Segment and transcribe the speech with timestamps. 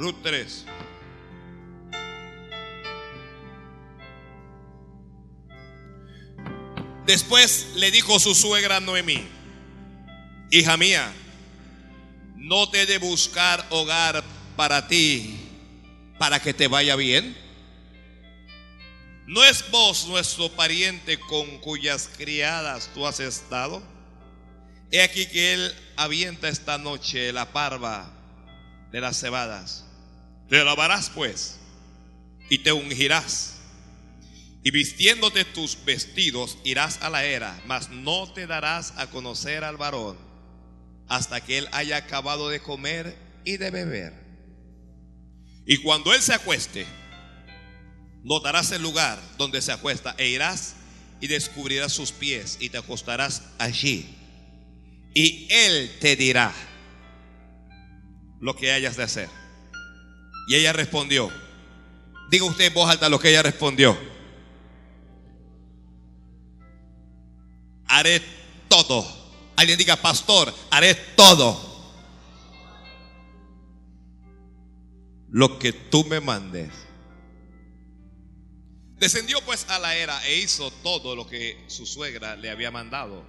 [0.00, 0.64] Ruth 3.
[7.04, 9.22] Después le dijo su suegra Noemí,
[10.50, 11.12] hija mía,
[12.36, 14.24] no te de buscar hogar
[14.56, 15.38] para ti,
[16.18, 17.36] para que te vaya bien.
[19.26, 23.82] ¿No es vos nuestro pariente con cuyas criadas tú has estado?
[24.90, 28.10] He aquí que él avienta esta noche la parva
[28.90, 29.89] de las cebadas.
[30.50, 31.58] Te lavarás pues
[32.50, 33.56] y te ungirás.
[34.62, 39.78] Y vistiéndote tus vestidos irás a la era, mas no te darás a conocer al
[39.78, 40.18] varón
[41.08, 44.12] hasta que él haya acabado de comer y de beber.
[45.66, 46.84] Y cuando él se acueste,
[48.22, 50.74] notarás el lugar donde se acuesta e irás
[51.20, 54.16] y descubrirás sus pies y te acostarás allí.
[55.14, 56.52] Y él te dirá
[58.40, 59.39] lo que hayas de hacer.
[60.50, 61.30] Y ella respondió,
[62.28, 63.96] diga usted en voz alta lo que ella respondió.
[67.86, 68.20] Haré
[68.66, 69.06] todo.
[69.54, 71.56] Alguien diga, pastor, haré todo.
[75.28, 76.72] Lo que tú me mandes.
[78.96, 83.24] Descendió pues a la era e hizo todo lo que su suegra le había mandado.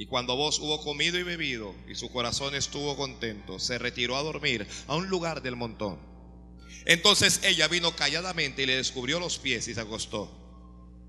[0.00, 4.22] Y cuando vos hubo comido y bebido y su corazón estuvo contento, se retiró a
[4.22, 5.98] dormir a un lugar del montón.
[6.86, 10.34] Entonces ella vino calladamente y le descubrió los pies y se acostó.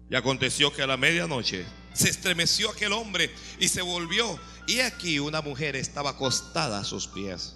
[0.09, 4.37] Y aconteció que a la medianoche se estremeció aquel hombre y se volvió.
[4.67, 7.55] Y aquí una mujer estaba acostada a sus pies.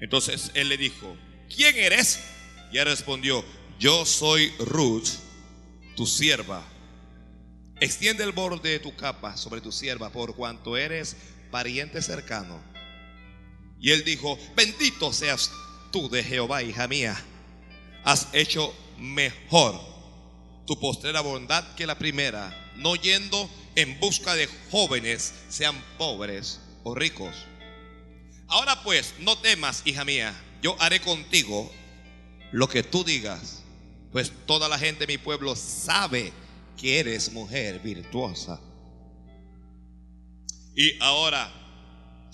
[0.00, 1.18] Entonces él le dijo,
[1.54, 2.20] ¿quién eres?
[2.72, 3.44] Y ella respondió,
[3.78, 5.08] yo soy Ruth,
[5.96, 6.66] tu sierva
[7.80, 11.16] Extiende el borde de tu capa sobre tu sierva, por cuanto eres
[11.50, 12.60] pariente cercano.
[13.80, 15.52] Y él dijo, bendito seas
[15.92, 17.16] tú de Jehová, hija mía.
[18.04, 19.78] Has hecho mejor
[20.66, 26.96] tu postrera bondad que la primera, no yendo en busca de jóvenes, sean pobres o
[26.96, 27.34] ricos.
[28.48, 31.72] Ahora pues, no temas, hija mía, yo haré contigo
[32.50, 33.62] lo que tú digas,
[34.10, 36.32] pues toda la gente de mi pueblo sabe
[36.78, 38.60] que eres mujer virtuosa.
[40.74, 41.52] Y ahora,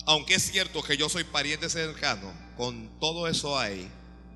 [0.05, 3.89] aunque es cierto que yo soy pariente cercano, con todo eso hay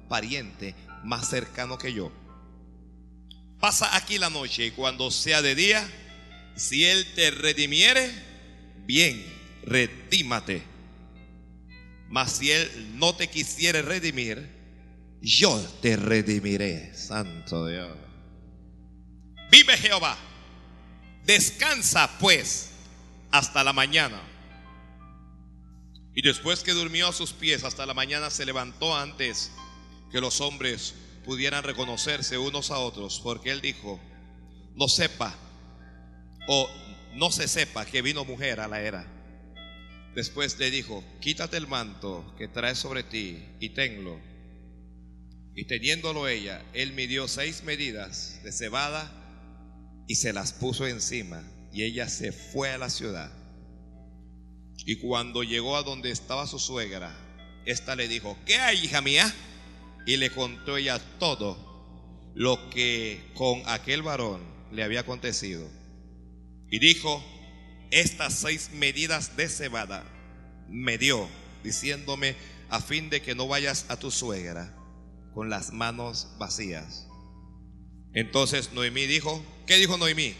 [0.09, 2.11] pariente más cercano que yo.
[3.59, 5.87] Pasa aquí la noche y cuando sea de día,
[6.55, 8.09] si él te redimiere,
[8.85, 9.23] bien,
[9.63, 10.63] redímate.
[12.09, 14.49] Mas si él no te quisiere redimir,
[15.21, 18.08] yo te redimiré, santo Dios.
[19.49, 20.17] Vive Jehová.
[21.25, 22.71] Descansa pues
[23.31, 24.21] hasta la mañana.
[26.15, 29.51] Y después que durmió a sus pies hasta la mañana, se levantó antes
[30.11, 33.99] que los hombres pudieran reconocerse unos a otros, porque él dijo,
[34.75, 35.35] no sepa
[36.47, 36.69] o
[37.13, 39.05] no se sepa que vino mujer a la era.
[40.15, 44.19] Después le dijo, quítate el manto que traes sobre ti y tenlo.
[45.55, 49.18] Y teniéndolo ella, él midió seis medidas de cebada
[50.09, 53.31] y se las puso encima y ella se fue a la ciudad.
[54.77, 57.15] Y cuando llegó a donde estaba su suegra,
[57.67, 59.31] ésta le dijo, ¿qué hay, hija mía?
[60.07, 65.69] Y le contó ella todo lo que con aquel varón le había acontecido.
[66.71, 67.23] Y dijo,
[67.91, 70.03] estas seis medidas de cebada
[70.67, 71.29] me dio,
[71.63, 72.35] diciéndome,
[72.69, 74.75] a fin de que no vayas a tu suegra
[75.35, 77.07] con las manos vacías.
[78.15, 80.35] Entonces Noemí dijo, ¿qué dijo Noemí?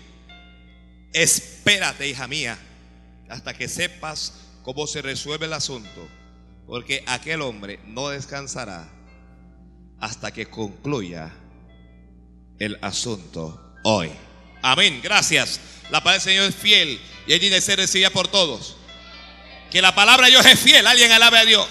[1.14, 2.58] Espérate, hija mía,
[3.30, 6.10] hasta que sepas cómo se resuelve el asunto,
[6.66, 8.90] porque aquel hombre no descansará
[10.00, 11.32] hasta que concluya
[12.58, 14.10] el asunto hoy.
[14.64, 15.60] Amén, gracias.
[15.92, 18.78] La palabra del Señor es fiel y tiene que ser recibida por todos.
[19.70, 21.68] Que la palabra de Dios es fiel, alguien alabe a Dios.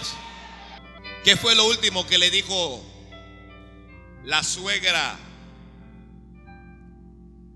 [1.24, 2.84] ¿Qué fue lo último que le dijo
[4.22, 5.18] la suegra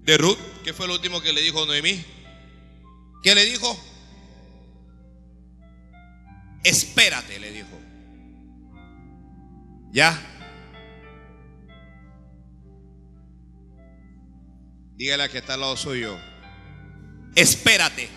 [0.02, 2.04] de Ruth, ¿qué fue lo último que le dijo Noemí?
[3.22, 3.78] ¿Qué le dijo?
[6.64, 7.80] Espérate, le dijo.
[9.92, 10.20] ¿Ya?
[14.96, 16.18] Dígale a que está al lado suyo.
[17.34, 18.08] Espérate.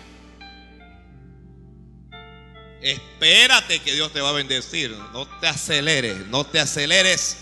[2.82, 4.90] Espérate que Dios te va a bendecir.
[5.12, 7.38] No te aceleres, no te aceleres,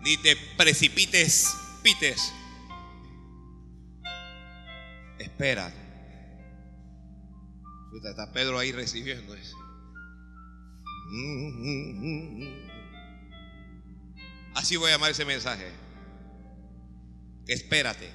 [0.00, 2.32] ni te precipites, pites.
[5.38, 5.72] Espera.
[8.02, 9.56] Está Pedro ahí recibiendo eso.
[14.56, 15.70] Así voy a llamar ese mensaje.
[17.46, 18.10] Espérate.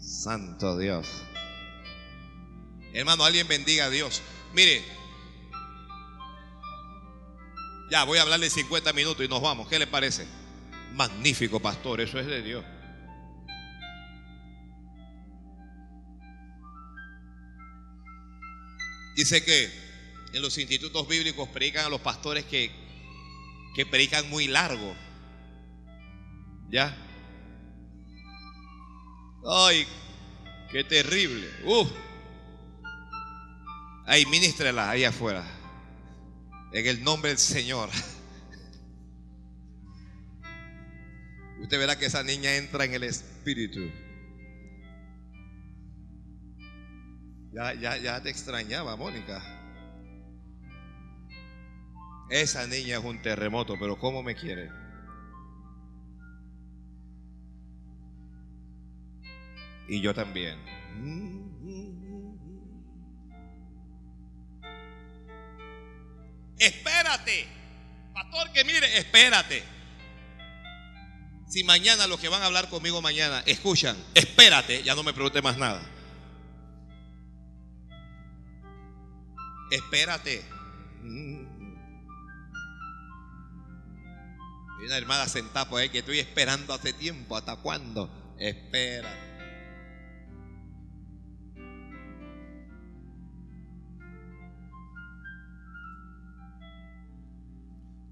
[0.00, 1.22] Santo Dios.
[2.92, 4.20] Hermano, alguien bendiga a Dios.
[4.52, 4.82] Mire,
[7.88, 9.68] ya voy a hablarle 50 minutos y nos vamos.
[9.68, 10.26] ¿Qué le parece?
[10.92, 12.64] Magnífico, pastor, eso es de Dios.
[19.16, 19.72] Dice que
[20.34, 22.70] en los institutos bíblicos predican a los pastores que,
[23.74, 24.94] que predican muy largo.
[26.68, 26.94] ¿Ya?
[29.48, 29.86] Ay,
[30.70, 31.48] qué terrible.
[31.64, 31.88] Uh.
[34.04, 35.50] Ahí, ministrela ahí afuera.
[36.74, 37.88] En el nombre del Señor.
[41.62, 43.90] Usted verá que esa niña entra en el espíritu.
[47.56, 49.42] Ya, ya, ya te extrañaba, Mónica.
[52.28, 54.68] Esa niña es un terremoto, pero ¿cómo me quiere?
[59.88, 60.58] Y yo también.
[66.58, 67.46] Espérate.
[68.12, 69.62] Pastor, que mire, espérate.
[71.48, 75.40] Si mañana los que van a hablar conmigo mañana escuchan, espérate, ya no me pregunte
[75.40, 75.95] más nada.
[79.70, 80.44] Espérate.
[84.78, 87.36] Hay una hermana sentada por ahí que estoy esperando hace tiempo.
[87.36, 88.10] ¿Hasta cuándo?
[88.38, 89.26] Espera.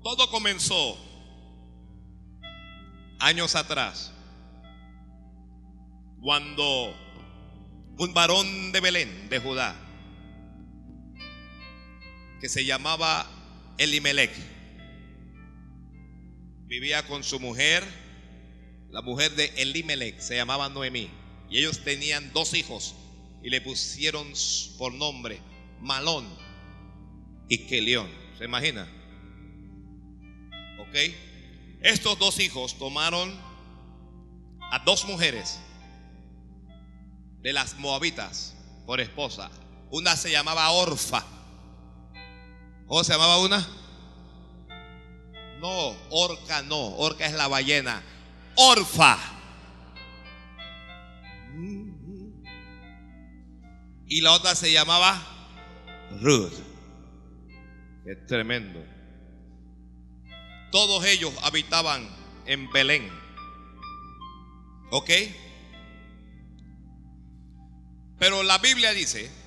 [0.03, 0.99] Todo comenzó
[3.21, 4.13] años atrás,
[6.21, 6.95] cuando
[7.97, 9.75] un varón de Belén, de Judá,
[12.45, 13.27] que se llamaba
[13.79, 14.31] Elimelech.
[16.67, 17.83] Vivía con su mujer,
[18.91, 21.09] la mujer de Elimelech, se llamaba Noemí.
[21.49, 22.97] Y ellos tenían dos hijos
[23.43, 24.31] y le pusieron
[24.77, 25.41] por nombre
[25.81, 26.29] Malón
[27.49, 28.11] y Kelión.
[28.37, 28.87] ¿Se imagina?
[30.81, 31.15] ¿Ok?
[31.81, 33.41] Estos dos hijos tomaron
[34.71, 35.61] a dos mujeres
[37.41, 38.55] de las moabitas
[38.85, 39.51] por esposa.
[39.91, 41.34] Una se llamaba Orfa
[42.95, 43.67] ¿Cómo se llamaba una?
[45.59, 46.95] No, orca no.
[46.95, 48.01] Orca es la ballena.
[48.55, 49.19] Orfa.
[54.07, 55.21] Y la otra se llamaba
[56.21, 56.53] Ruth.
[58.07, 58.79] Es tremendo.
[60.71, 62.09] Todos ellos habitaban
[62.47, 63.11] en Belén.
[64.93, 65.11] ¿Ok?
[68.21, 69.44] Pero la Biblia dice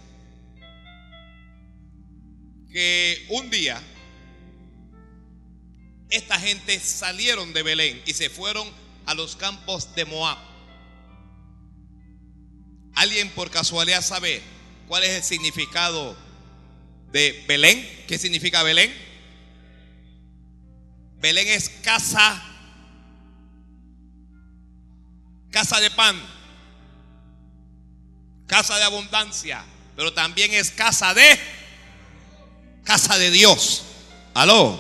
[2.78, 3.82] que un día
[6.12, 8.72] esta gente salieron de Belén y se fueron
[9.08, 10.38] a los campos de Moab.
[12.94, 14.44] ¿Alguien por casualidad sabe
[14.88, 16.16] cuál es el significado
[17.12, 17.84] de Belén?
[18.08, 18.94] ¿Qué significa Belén?
[21.16, 22.40] Belén es casa,
[25.50, 26.16] casa de pan,
[28.46, 29.66] casa de abundancia,
[29.96, 31.57] pero también es casa de
[32.88, 33.84] casa de Dios.
[34.34, 34.80] Aló.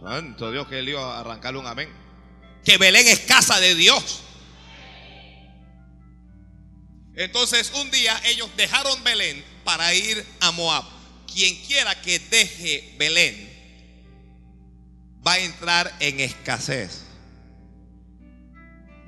[0.00, 1.92] Santo Dios que lío arrancarle un amén.
[2.64, 4.22] Que Belén es casa de Dios.
[7.14, 10.84] Entonces un día ellos dejaron Belén para ir a Moab.
[11.32, 13.48] Quien quiera que deje Belén
[15.24, 17.04] va a entrar en escasez.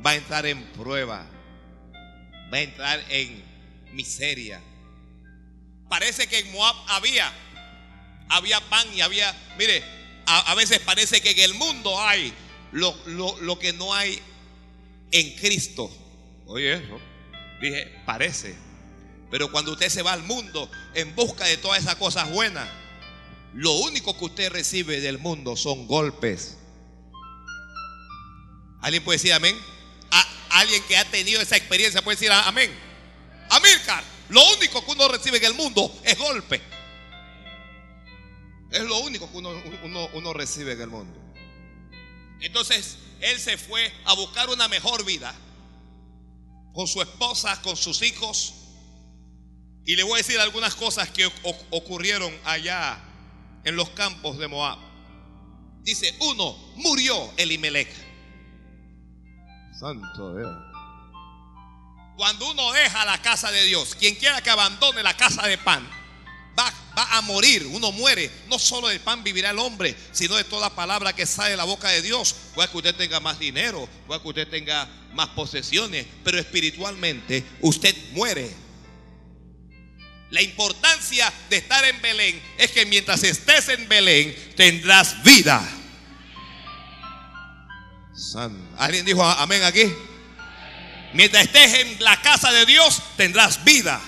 [0.04, 1.26] Va a entrar en prueba.
[2.52, 3.42] Va a entrar en
[3.92, 4.60] miseria.
[5.88, 7.32] Parece que en Moab había
[8.32, 9.82] había pan y había, mire,
[10.26, 12.32] a, veces parece que en el mundo hay
[12.72, 14.20] lo, lo que no hay
[15.10, 15.90] en Cristo.
[16.46, 16.98] Oye eso,
[17.60, 18.54] dije, parece.
[19.30, 22.68] Pero cuando usted se va al mundo en busca de todas esas cosas buenas,
[23.54, 26.58] lo único que usted recibe del mundo son golpes.
[28.80, 29.56] ¿Alguien puede decir amén?
[30.50, 32.70] alguien que ha tenido esa experiencia puede decir amén.
[33.48, 36.60] Amilcar, lo único que uno recibe en el mundo es golpe.
[38.72, 41.20] Es lo único que uno, recibe en el mundo.
[42.40, 45.34] Entonces, él se fue a buscar una mejor vida
[46.72, 48.54] con su esposa, con sus hijos.
[49.84, 51.30] Y le voy a decir algunas cosas que
[51.70, 52.98] ocurrieron allá
[53.64, 54.78] en los campos de Moab.
[55.82, 57.92] Dice, uno, murió Elimelech.
[59.78, 60.56] Santo Dios.
[62.16, 65.88] Cuando uno deja la casa de Dios, quien quiera que abandone la casa de pan,
[66.96, 68.30] va a morir, uno muere.
[68.48, 71.64] No solo del pan vivirá el hombre, sino de toda palabra que sale de la
[71.64, 72.34] boca de Dios.
[72.54, 77.94] Puede que usted tenga más dinero, puede que usted tenga más posesiones, pero espiritualmente usted
[78.12, 78.50] muere.
[80.30, 85.62] La importancia de estar en Belén es que mientras estés en Belén tendrás vida.
[88.78, 89.92] ¿Alguien dijo amén aquí?
[91.12, 94.00] Mientras estés en la casa de Dios, tendrás vida.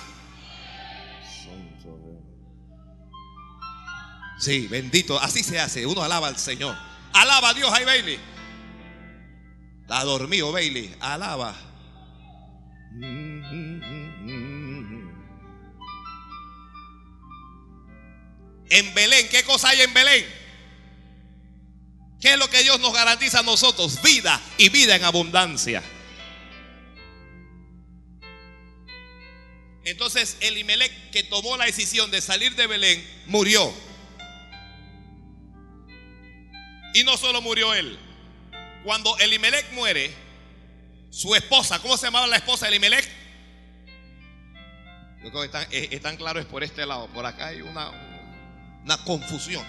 [4.44, 5.18] Sí, bendito.
[5.18, 5.86] Así se hace.
[5.86, 6.76] Uno alaba al Señor.
[7.14, 8.18] Alaba a Dios ahí, Bailey.
[9.80, 10.94] Está dormido, Bailey.
[11.00, 11.56] Alaba.
[18.68, 20.26] En Belén, ¿qué cosa hay en Belén?
[22.20, 24.02] ¿Qué es lo que Dios nos garantiza a nosotros?
[24.02, 25.82] Vida y vida en abundancia.
[29.84, 33.72] Entonces Elimelech, que tomó la decisión de salir de Belén, murió.
[36.94, 37.98] Y no solo murió él.
[38.84, 40.14] Cuando Elimelech muere,
[41.10, 43.08] su esposa, ¿cómo se llamaba la esposa de Elimelech?
[45.22, 47.08] Yo creo que están, claros es por este lado.
[47.08, 47.90] Por acá hay una,
[48.84, 49.64] una confusión.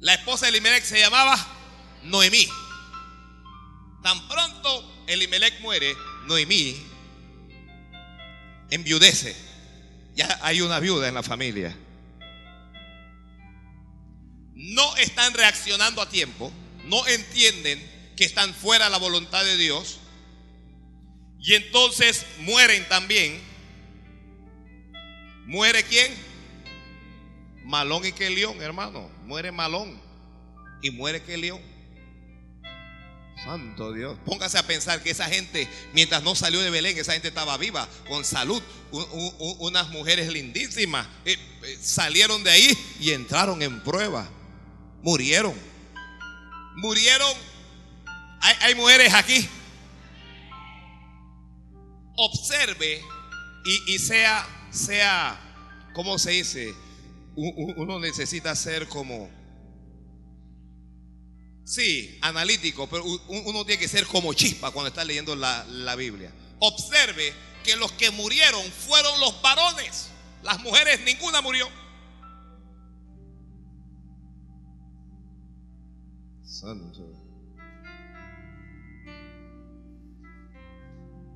[0.00, 1.36] La esposa de Elimelech se llamaba
[2.04, 2.46] Noemí.
[4.02, 6.76] Tan pronto Elimelech muere, Noemí
[8.70, 9.34] enviudece.
[10.14, 11.76] Ya hay una viuda en la familia.
[14.54, 16.52] No están reaccionando a tiempo,
[16.84, 19.98] no entienden que están fuera de la voluntad de Dios.
[21.40, 23.40] Y entonces mueren también.
[25.46, 26.14] ¿Muere quién?
[27.64, 29.10] Malón y León, hermano.
[29.24, 30.00] Muere Malón
[30.82, 31.60] y muere León.
[33.44, 34.16] Santo Dios.
[34.24, 37.88] Póngase a pensar que esa gente, mientras no salió de Belén, esa gente estaba viva,
[38.08, 38.62] con salud.
[39.58, 44.28] unas mujeres lindísimas eh, eh, salieron de ahí y entraron en prueba.
[45.04, 45.54] Murieron.
[46.76, 47.32] Murieron.
[48.40, 49.48] Hay, hay mujeres aquí.
[52.16, 53.00] Observe
[53.64, 55.38] y, y sea, sea,
[55.94, 56.74] ¿cómo se dice?
[57.36, 59.28] Uno necesita ser como
[61.64, 66.30] Sí, analítico, pero uno tiene que ser como chispa cuando está leyendo la, Biblia.
[66.58, 67.32] Observe
[67.64, 70.08] que los que murieron fueron los varones.
[70.42, 71.66] Las mujeres, ninguna murió.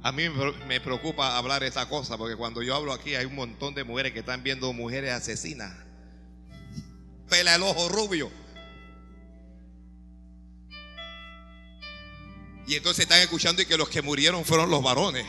[0.03, 0.29] A mí
[0.67, 4.13] me preocupa hablar esta cosa porque cuando yo hablo aquí hay un montón de mujeres
[4.13, 5.75] que están viendo mujeres asesinas.
[7.29, 8.31] Pela el ojo rubio.
[12.69, 15.27] Y entonces están escuchando y que los que murieron fueron los varones.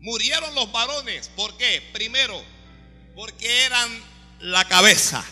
[0.00, 0.33] Murieron
[1.28, 1.82] ¿Por qué?
[1.92, 2.42] Primero,
[3.14, 3.88] porque eran
[4.40, 5.24] la cabeza.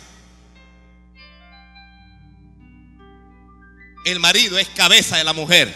[4.05, 5.73] El marido es cabeza de la mujer.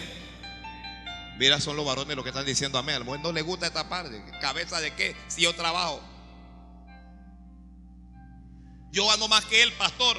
[1.38, 2.96] Mira, son los varones los que están diciendo amén.
[2.96, 4.22] A la mujer no le gusta esta parte.
[4.40, 5.14] ¿Cabeza de qué?
[5.28, 6.02] Si yo trabajo.
[8.90, 10.16] Yo ando más que él, pastor.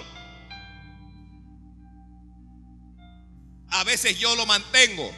[3.69, 5.11] A veces yo lo mantengo.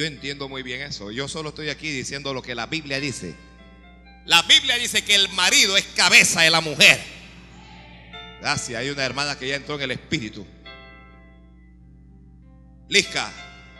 [0.00, 1.10] Yo entiendo muy bien eso.
[1.10, 3.34] Yo solo estoy aquí diciendo lo que la Biblia dice.
[4.24, 6.98] La Biblia dice que el marido es cabeza de la mujer.
[8.40, 8.80] Gracias.
[8.80, 10.46] Hay una hermana que ya entró en el espíritu.
[12.88, 13.30] Lisca,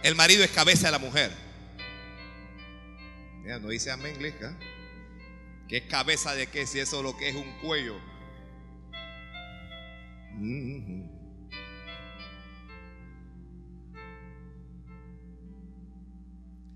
[0.02, 1.32] el marido es cabeza de la mujer.
[3.42, 4.54] Mira, no dice amén, Lisca.
[5.68, 6.66] ¿Qué es cabeza de qué?
[6.66, 7.98] Si eso lo que es un cuello.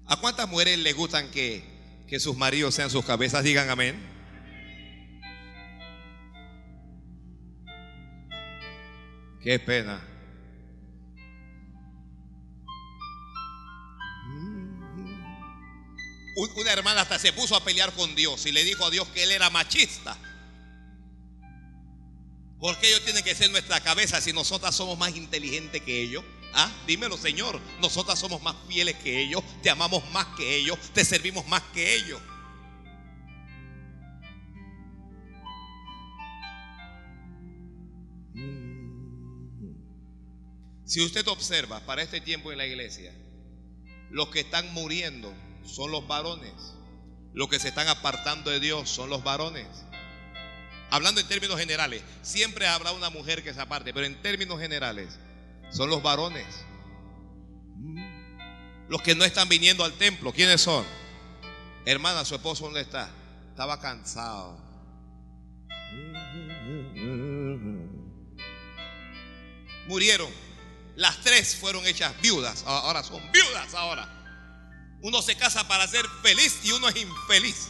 [0.06, 1.64] ¿A cuántas mujeres les gustan que,
[2.06, 3.42] que sus maridos sean sus cabezas?
[3.42, 4.14] Digan amén.
[9.42, 10.02] Qué pena.
[16.56, 19.22] Una hermana hasta se puso a pelear con Dios y le dijo a Dios que
[19.22, 20.16] él era machista.
[22.58, 26.24] ¿Por qué ellos tienen que ser nuestra cabeza si nosotras somos más inteligentes que ellos?
[26.54, 27.60] Ah, dímelo, Señor.
[27.80, 31.96] Nosotras somos más fieles que ellos, te amamos más que ellos, te servimos más que
[31.96, 32.20] ellos.
[40.86, 43.12] Si usted observa para este tiempo en la iglesia,
[44.10, 45.32] los que están muriendo
[45.64, 46.52] son los varones.
[47.32, 49.66] Los que se están apartando de Dios son los varones
[50.94, 55.18] hablando en términos generales, siempre habrá una mujer que se aparte, pero en términos generales,
[55.74, 56.46] son los varones.
[58.88, 60.84] Los que no están viniendo al templo, ¿quiénes son?
[61.84, 63.10] Hermana, su esposo, ¿dónde está?
[63.50, 64.56] Estaba cansado.
[69.88, 70.30] Murieron.
[70.96, 72.62] Las tres fueron hechas viudas.
[72.66, 74.08] Ahora son viudas ahora.
[75.02, 77.68] Uno se casa para ser feliz y uno es infeliz.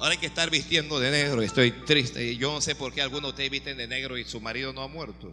[0.00, 1.42] Ahora hay que estar vistiendo de negro.
[1.42, 2.34] Estoy triste.
[2.36, 4.80] Yo no sé por qué algunos de ustedes visten de negro y su marido no
[4.80, 5.30] ha muerto.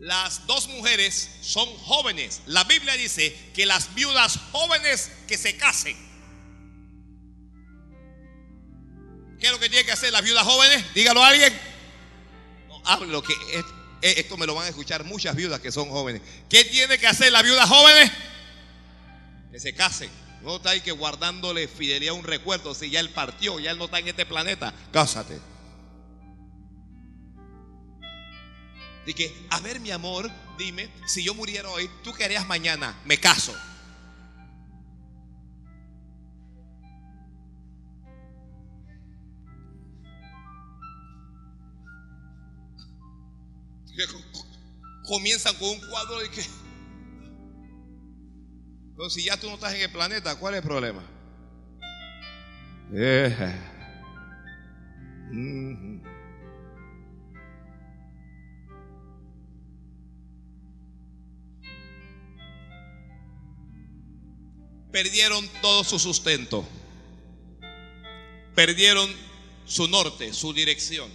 [0.00, 2.42] Las dos mujeres son jóvenes.
[2.46, 5.96] La Biblia dice que las viudas jóvenes que se casen.
[9.38, 10.84] ¿Qué es lo que tiene que hacer las viudas jóvenes?
[10.92, 11.75] Dígalo a alguien.
[12.86, 13.34] No, lo que
[14.00, 16.22] esto me lo van a escuchar muchas viudas que son jóvenes.
[16.48, 18.10] ¿Qué tiene que hacer las viudas jóvenes?
[19.50, 20.10] Que se casen.
[20.42, 22.74] No está ahí que guardándole fidelidad un recuerdo.
[22.74, 25.40] Si ya él partió, ya él no está en este planeta, cásate.
[29.06, 29.14] Y
[29.50, 32.98] a ver mi amor, dime, si yo muriera hoy, ¿tú qué harías mañana?
[33.04, 33.54] Me caso.
[45.06, 46.42] Comienzan con un cuadro de que...
[48.96, 51.02] Pero si ya tú no estás en el planeta, ¿cuál es el problema?
[52.92, 53.74] Eh.
[64.96, 66.66] perdieron todo su sustento.
[68.54, 69.14] Perdieron
[69.66, 71.10] su norte, su dirección.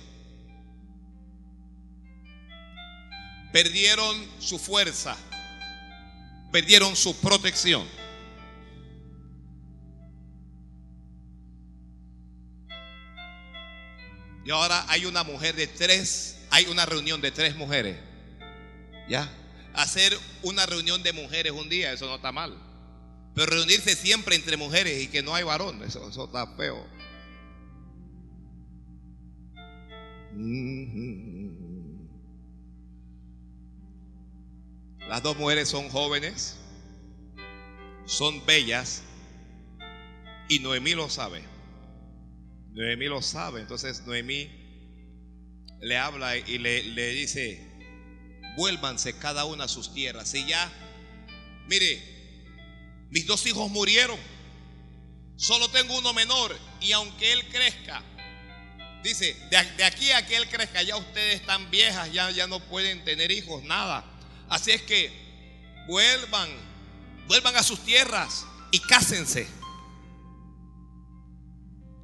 [3.51, 5.17] Perdieron su fuerza.
[6.51, 7.87] Perdieron su protección.
[14.43, 17.97] Y ahora hay una mujer de tres, hay una reunión de tres mujeres.
[19.07, 19.29] ¿Ya?
[19.73, 22.57] Hacer una reunión de mujeres un día, eso no está mal.
[23.35, 26.85] Pero reunirse siempre entre mujeres y que no hay varón, eso, está feo.
[35.07, 36.57] Las dos mujeres son jóvenes,
[38.05, 39.03] son bellas
[40.49, 41.43] y Noemí lo sabe.
[42.73, 44.49] Noemí lo sabe, entonces Noemí
[45.81, 47.59] le habla y le, le dice,
[48.55, 50.33] vuélvanse cada una a sus tierras.
[50.33, 50.71] Y ya,
[51.67, 52.01] mire,
[53.09, 54.17] mis dos hijos murieron.
[55.35, 56.57] Solo tengo uno menor.
[56.79, 58.03] Y aunque él crezca,
[59.03, 63.03] dice, de, aquí a que él crezca, ya ustedes están viejas, ya, ya no pueden
[63.03, 64.05] tener hijos, nada.
[64.51, 65.11] Así es que
[65.87, 66.47] vuelvan,
[67.27, 69.47] vuelvan a sus tierras y cásense.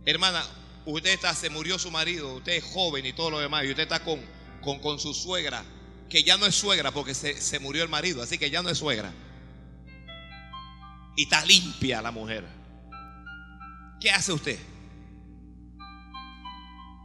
[0.03, 0.43] Hermana,
[0.86, 3.83] usted está, se murió su marido, usted es joven y todo lo demás, y usted
[3.83, 4.19] está con,
[4.62, 5.63] con, con su suegra,
[6.10, 8.69] que ya no es suegra porque se, se murió el marido, así que ya no
[8.69, 9.13] es suegra
[11.17, 12.47] y está limpia la mujer.
[13.99, 14.60] ¿Qué hace usted?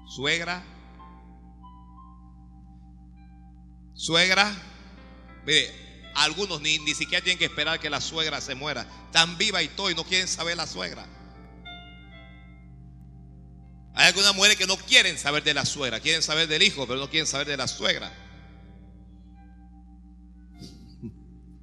[0.06, 0.62] Suegra.
[3.94, 4.52] Suegra.
[5.44, 5.70] Mire,
[6.14, 8.86] algunos ni, ni siquiera tienen que esperar que la suegra se muera.
[9.06, 11.06] Están viva y todo y no quieren saber la suegra.
[13.94, 16.98] Hay algunas mujeres que no quieren saber de la suegra, quieren saber del hijo, pero
[16.98, 18.12] no quieren saber de la suegra.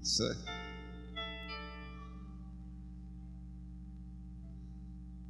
[0.02, 0.24] Sí.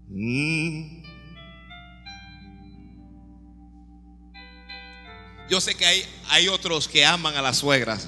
[0.10, 1.04] Mm.
[5.50, 8.08] Yo sé que hay, hay otros que aman a las suegras.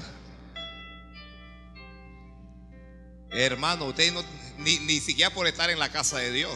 [3.32, 4.22] Hermano, ustedes no,
[4.58, 6.52] ni, ni siquiera por estar en la casa de Dios.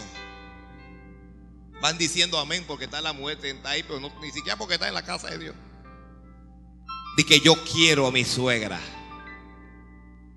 [1.81, 4.95] Van diciendo amén porque está la muerte, está ahí, pero ni siquiera porque está en
[4.95, 5.55] la casa de Dios.
[7.17, 8.81] De que yo quiero a mi suegra.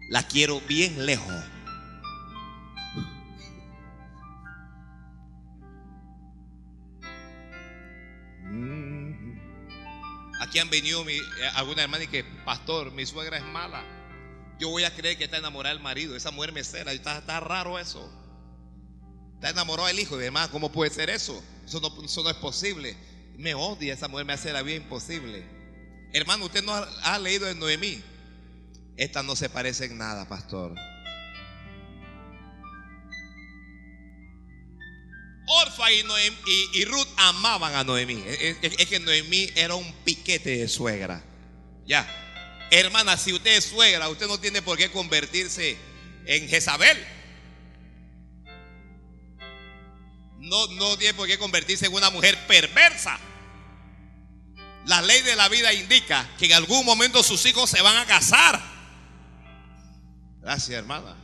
[0.09, 1.43] La quiero bien lejos.
[10.39, 11.21] Aquí han venido mi, eh,
[11.53, 13.83] alguna hermana y que, pastor, mi suegra es mala.
[14.59, 16.15] Yo voy a creer que está enamorada del marido.
[16.15, 18.11] Esa mujer mesera, está, está raro eso.
[19.35, 20.19] Está enamorada del hijo.
[20.19, 21.41] Y demás, ¿cómo puede ser eso?
[21.65, 22.97] Eso no, es posible.
[23.37, 25.47] Me odia, esa mujer me hace la vida imposible.
[26.11, 28.03] Hermano, usted no ha, leído de Noemí.
[28.97, 30.75] Esta no se parece en nada, pastor.
[35.47, 38.21] Orfa y, Ruth amaban a Noemí.
[38.27, 41.23] Es, que Noemí era un piquete de suegra.
[41.85, 42.07] Ya.
[42.71, 45.77] Hermana, si usted es suegra, usted no tiene por qué convertirse
[46.25, 46.97] en Jezabel.
[50.39, 53.19] no, no tiene por qué convertirse en una mujer perversa.
[54.85, 58.05] La ley de la vida indica que en algún momento sus hijos se van a
[58.05, 58.59] casar.
[60.41, 61.15] Gracias, hermana.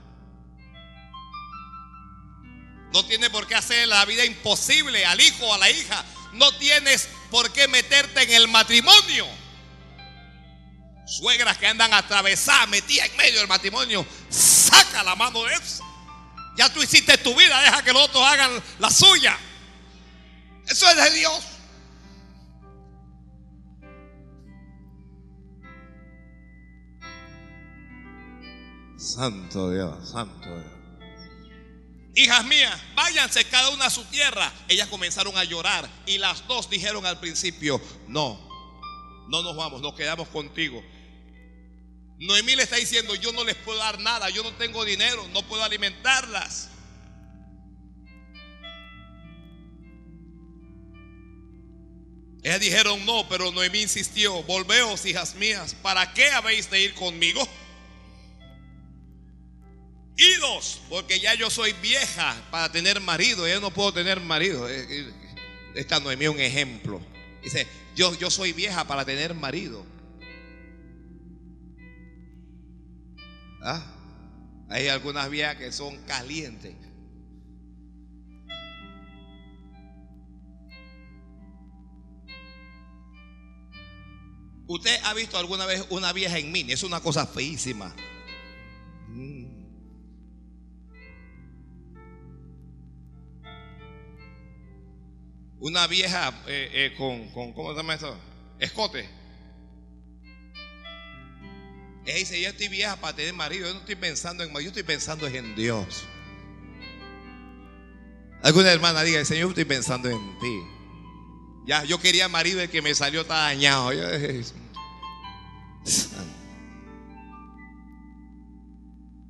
[2.93, 6.05] No tiene por qué hacer la vida imposible al hijo o a la hija.
[6.34, 9.25] No tienes por qué meterte en el matrimonio.
[11.06, 15.84] Suegras que andan atravesadas, metidas en medio del matrimonio, saca la mano de eso.
[16.58, 19.38] Ya tú hiciste tu vida, deja que los otros hagan la suya.
[20.68, 21.44] Eso es de Dios.
[28.98, 30.76] Santo Dios, santo Dios.
[32.15, 34.52] Hijas mías, váyanse cada una a su tierra.
[34.68, 38.39] Ellas comenzaron a llorar y las dos dijeron al principio, no,
[39.28, 40.82] no nos vamos, nos quedamos contigo.
[42.19, 45.45] Noemí le está diciendo, yo no les puedo dar nada, yo no tengo dinero, no
[45.47, 46.69] puedo alimentarlas.
[52.41, 57.45] Ellas dijeron no, pero Noemí insistió, volveos, hijas mías, ¿para qué habéis de ir conmigo?
[60.15, 64.69] Idos, porque ya yo soy vieja para tener marido, yo no puedo tener marido.
[64.69, 65.13] Eh, eh,
[65.73, 67.01] esta Noemí es un ejemplo.
[67.43, 69.86] Dice, yo, yo soy vieja para tener marido.
[73.67, 73.82] ¿Ah?
[74.69, 76.75] Hay algunas vías que son calientes.
[84.67, 86.73] ¿Usted ha visto alguna vez una vieja en mini?
[86.73, 87.95] Es una cosa feísima.
[89.08, 89.45] Mm.
[95.60, 98.15] Una vieja eh, eh, con, con, ¿cómo se llama eso?
[98.60, 99.24] Escote.
[102.06, 103.68] Ella dice, yo estoy vieja para tener marido.
[103.68, 106.04] Yo no estoy pensando en marido, yo estoy pensando en Dios.
[108.44, 110.60] Alguna hermana diga, Señor, estoy pensando en ti.
[111.65, 113.91] Ya, yo quería marido el que me salió está dañado.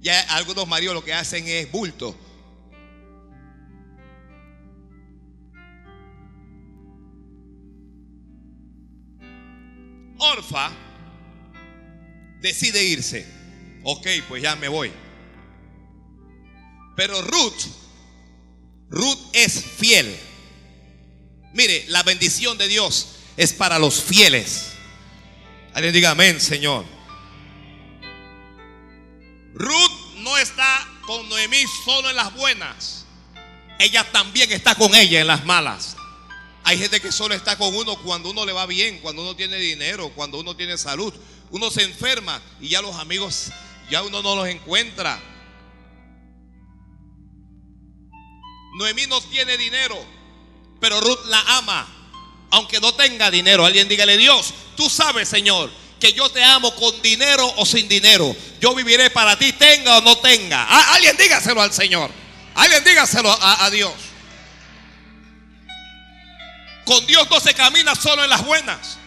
[0.02, 2.16] Ya algunos maridos lo que hacen es bulto.
[12.46, 13.26] Decide irse.
[13.84, 14.92] Ok, pues ya me voy.
[16.96, 17.66] Pero Ruth,
[18.90, 20.16] Ruth es fiel.
[21.54, 24.74] Mire, la bendición de Dios es para los fieles.
[25.74, 26.86] Alguien diga amén, Señor.
[29.56, 33.06] Ruth no está con Noemí solo en las buenas.
[33.80, 35.96] Ella también está con ella en las malas.
[36.64, 39.58] Hay gente que solo está con uno cuando uno le va bien, cuando uno tiene
[39.58, 41.14] dinero, cuando uno tiene salud
[41.52, 43.52] uno se enferma y ya los amigos,
[43.90, 45.20] ya uno no los encuentra.
[48.78, 49.98] Noemí no tiene dinero,
[50.82, 51.88] pero Ruth la ama,
[52.52, 53.66] aunque no tenga dinero.
[53.66, 58.36] Alguien dígale, Dios, tú sabes, Señor, que yo te amo con dinero o sin dinero.
[58.60, 60.64] Yo viviré para ti, tenga o no tenga.
[60.94, 62.12] alguien dígaselo al Señor.
[62.56, 63.94] Alguien dígaselo a, a Dios.
[66.86, 68.98] Con Dios no se camina solo en las buenas.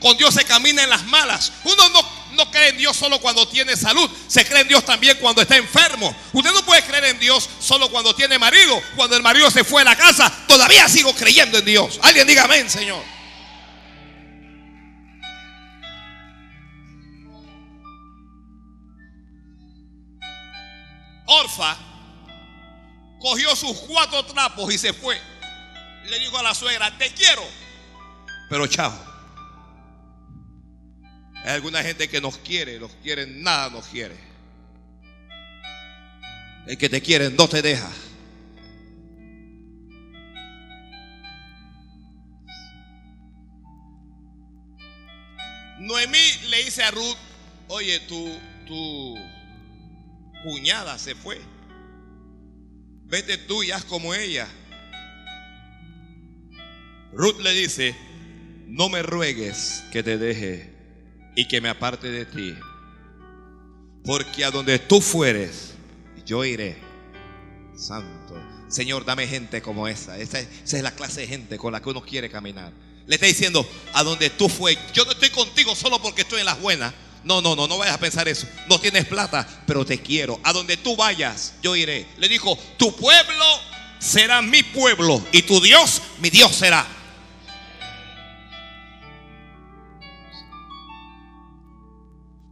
[0.00, 1.52] Con Dios se camina en las malas.
[1.64, 2.00] Uno no,
[2.32, 4.10] no cree en Dios solo cuando tiene salud.
[4.28, 6.14] Se cree en Dios también cuando está enfermo.
[6.32, 8.80] Usted no puede creer en Dios solo cuando tiene marido.
[8.94, 11.98] Cuando el marido se fue a la casa, todavía sigo creyendo en Dios.
[12.02, 13.02] Alguien diga amén, Señor.
[21.26, 21.76] Orfa
[23.18, 25.20] cogió sus cuatro trapos y se fue.
[26.04, 27.42] Le dijo a la suegra, te quiero,
[28.48, 29.15] pero chao.
[31.46, 34.16] Hay alguna gente que nos quiere, nos quiere, nada nos quiere.
[36.66, 37.88] El que te quiere no te deja.
[45.78, 47.16] Noemí le dice a Ruth,
[47.68, 48.28] oye, tu,
[48.66, 49.14] tu
[50.42, 51.40] cuñada se fue.
[53.04, 54.48] Vete tú y haz como ella.
[57.12, 57.94] Ruth le dice,
[58.66, 60.75] no me ruegues que te deje
[61.36, 62.56] y que me aparte de ti.
[64.04, 65.74] Porque a donde tú fueres,
[66.24, 66.76] yo iré.
[67.76, 68.34] Santo.
[68.68, 70.18] Señor, dame gente como esa.
[70.18, 70.40] esa.
[70.40, 72.72] es la clase de gente con la que uno quiere caminar.
[73.06, 76.46] Le está diciendo, a donde tú fueres, yo no estoy contigo solo porque estoy en
[76.46, 76.92] las buenas.
[77.22, 78.46] No, no, no, no vayas a pensar eso.
[78.68, 80.40] No tienes plata, pero te quiero.
[80.42, 82.06] A donde tú vayas, yo iré.
[82.18, 83.44] Le dijo, tu pueblo
[83.98, 86.86] será mi pueblo y tu Dios, mi Dios será.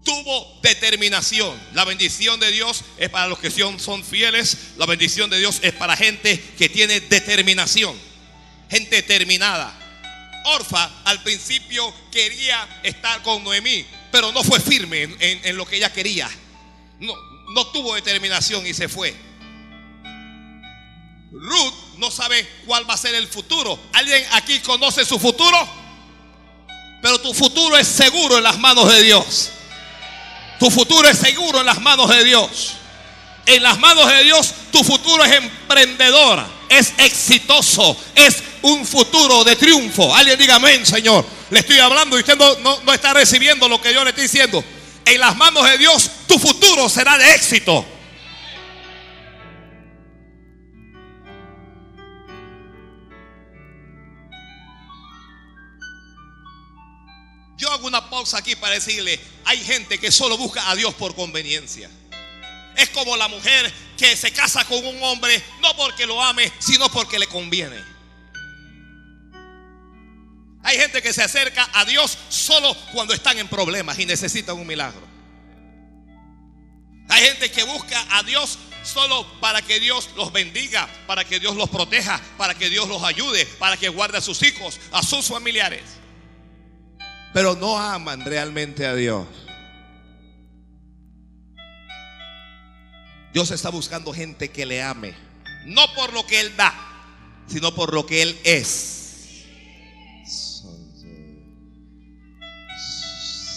[0.05, 1.59] Tuvo determinación.
[1.73, 4.57] La bendición de Dios es para los que son, fieles.
[4.77, 7.99] La bendición de Dios es para gente que tiene determinación.
[8.71, 9.81] Gente determinada.
[10.47, 15.77] Orfa al principio quería estar con Noemí, pero no fue firme en, en lo que
[15.77, 16.31] ella quería.
[17.01, 17.15] No,
[17.55, 19.15] no tuvo determinación y se fue.
[21.33, 23.79] Ruth no sabe cuál va a ser el futuro.
[23.95, 25.69] ¿Alguien aquí conoce su futuro?
[27.03, 29.51] Pero tu futuro es seguro en las manos de Dios.
[30.59, 32.75] Tu futuro es seguro en las manos de Dios.
[33.47, 39.57] En las manos de Dios tu futuro es emprendedor, es exitoso, es un futuro de
[39.57, 40.15] triunfo.
[40.15, 41.27] Alguien diga amén, Señor.
[41.51, 44.65] Le estoy hablando y usted no, no está recibiendo lo que yo le estoy diciendo.
[45.05, 47.85] En las manos de Dios tu futuro será de éxito.
[57.57, 61.15] Yo hago una pausa aquí para decirle, hay gente que solo busca a Dios por
[61.15, 61.91] conveniencia.
[62.77, 66.89] Es como la mujer que se casa con un hombre no porque lo ame, sino
[66.91, 67.77] porque le conviene.
[70.63, 74.67] Hay gente que se acerca a Dios solo cuando están en problemas y necesitan un
[74.67, 75.07] milagro.
[77.11, 81.55] Hay gente que busca a Dios solo para que Dios los bendiga, para que Dios
[81.55, 85.27] los proteja, para que Dios los ayude, para que guarde a sus hijos, a sus
[85.27, 85.83] familiares
[87.35, 89.27] pero no aman realmente a Dios.
[93.33, 95.13] Dios está buscando gente que le ame,
[95.67, 96.73] no por lo que Él da,
[97.49, 99.03] sino por lo que Él es.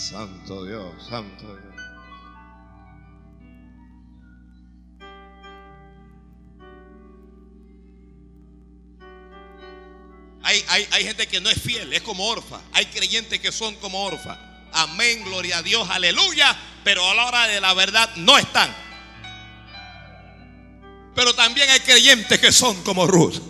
[0.10, 1.87] Santo, Dios, Santo Dios.
[10.92, 12.62] Hay, gente que no es fiel, es como orfa.
[12.74, 14.38] Hay creyentes que son como orfa.
[14.74, 16.56] Amén, gloria a Dios, aleluya.
[16.84, 18.74] Pero a la hora de la verdad no están.
[21.16, 23.42] Pero también hay creyentes que son como Ruth.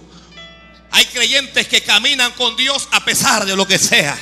[0.92, 4.18] Hay creyentes que caminan con Dios a pesar de lo que sea.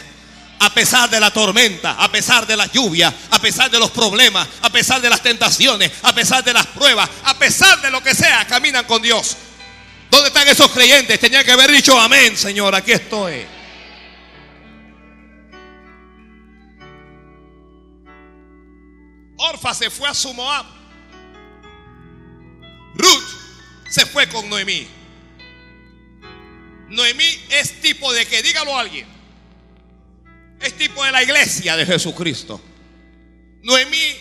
[0.59, 4.47] A pesar de la tormenta, a pesar de la lluvia, a pesar de los problemas,
[4.61, 8.15] a pesar de las tentaciones, a pesar de las pruebas, a pesar de lo que
[8.15, 9.37] sea, caminan con Dios.
[10.15, 11.19] ¿Dónde están esos creyentes?
[11.19, 13.45] Tenía que haber dicho amén, Señor, aquí estoy.
[19.35, 20.65] Orfa se fue a su Moab.
[22.93, 23.27] Ruth
[23.89, 24.87] se fue con Noemí.
[26.87, 29.05] Noemí es tipo de que, dígalo a alguien,
[30.61, 32.61] es tipo de la iglesia de Jesucristo.
[33.63, 34.15] Noemí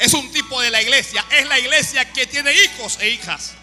[0.00, 3.57] es un tipo de la iglesia, es la iglesia que tiene hijos e hijas.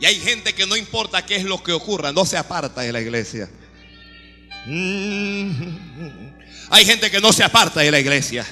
[0.00, 2.92] Y hay gente que no importa qué es lo que ocurra, no se aparta de
[2.92, 3.48] la iglesia.
[4.66, 5.50] Mm.
[6.70, 8.46] Hay gente que no se aparta de la iglesia.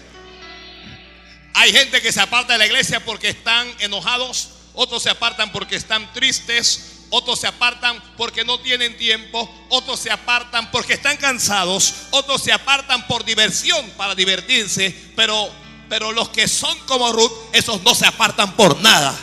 [1.55, 5.77] Hay gente que se aparta de la iglesia porque están enojados, otros se apartan porque
[5.77, 11.95] están tristes, otros se apartan porque no tienen tiempo, otros se apartan porque están cansados,
[12.11, 15.51] otros se apartan por diversión para divertirse, pero
[15.89, 19.17] pero los que son como Ruth, esos no se apartan por nada.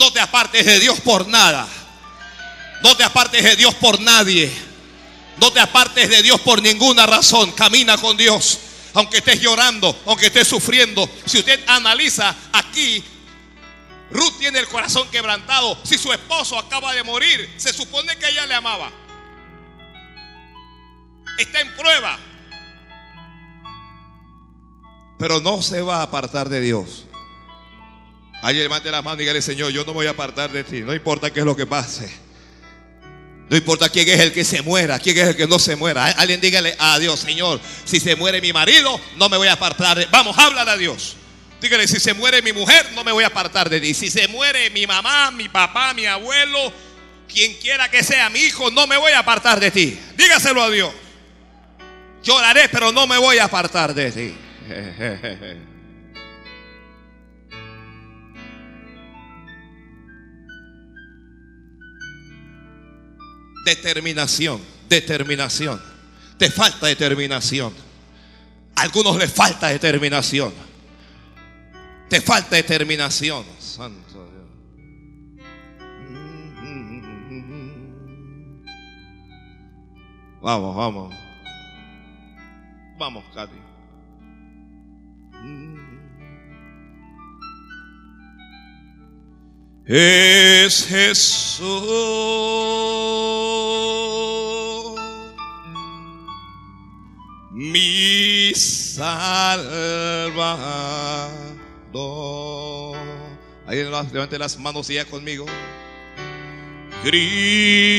[0.00, 1.68] No te apartes de Dios por nada.
[2.82, 4.50] No te apartes de Dios por nadie.
[5.36, 7.52] No te apartes de Dios por ninguna razón.
[7.52, 8.58] Camina con Dios.
[8.94, 11.06] Aunque estés llorando, aunque estés sufriendo.
[11.26, 13.04] Si usted analiza aquí,
[14.10, 15.78] Ruth tiene el corazón quebrantado.
[15.84, 18.90] Si su esposo acaba de morir, se supone que ella le amaba.
[21.36, 22.18] Está en prueba.
[25.18, 27.04] Pero no se va a apartar de Dios.
[28.42, 30.80] Alguien levante la mano y dígale, Señor, yo no voy a apartar de ti.
[30.80, 32.10] No importa qué es lo que pase.
[33.50, 36.06] No importa quién es el que se muera, quién es el que no se muera.
[36.06, 39.98] Alguien dígale a Dios, Señor, si se muere mi marido, no me voy a apartar
[39.98, 41.16] de Vamos, háblale a Dios.
[41.60, 43.92] Dígale, si se muere mi mujer, no me voy a apartar de ti.
[43.92, 46.72] Si se muere mi mamá, mi papá, mi abuelo,
[47.28, 49.98] quien quiera que sea mi hijo, no me voy a apartar de ti.
[50.16, 50.92] Dígaselo a Dios.
[52.22, 54.34] Lloraré, pero no me voy a apartar de ti.
[63.64, 65.80] Determinación, determinación.
[66.38, 67.72] Te falta determinación.
[68.74, 70.52] A algunos les falta determinación.
[72.08, 73.44] Te falta determinación.
[73.58, 74.48] Santo Dios.
[80.42, 81.14] Vamos, vamos.
[82.98, 83.56] Vamos, Katy.
[89.86, 91.60] Es Jesús.
[97.52, 99.40] Mi Salvador.
[103.66, 105.46] Ahí levante las manos y ya conmigo.
[107.02, 107.90] Cristo.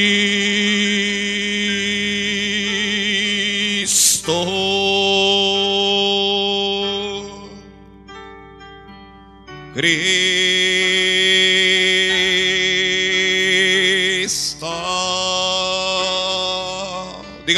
[9.73, 10.50] Cristo.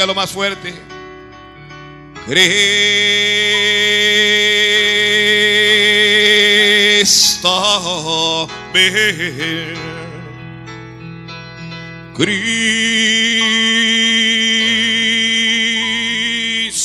[0.04, 0.74] Dígalo más fuerte.
[2.26, 2.74] Cristo.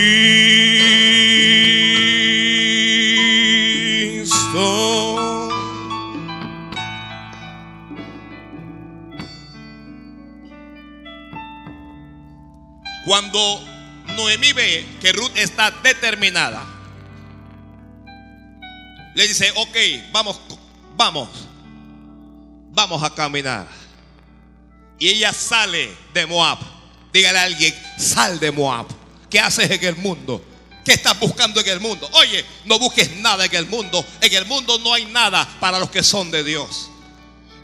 [13.05, 13.61] Cuando
[14.17, 16.63] Noemí ve que Ruth está determinada,
[19.17, 19.77] le dice, ok,
[20.13, 20.41] vamos,
[20.97, 21.29] vamos,
[22.71, 23.67] vamos a caminar.
[25.01, 26.59] Y ella sale de Moab.
[27.13, 29.02] Dígale a alguien, sal de Moab.
[29.33, 30.45] ¿Qué haces en el mundo?
[30.85, 32.07] ¿Qué estás buscando en el mundo?
[32.13, 34.05] Oye, no busques nada en el mundo.
[34.21, 36.91] En el mundo no hay nada para los que son de Dios.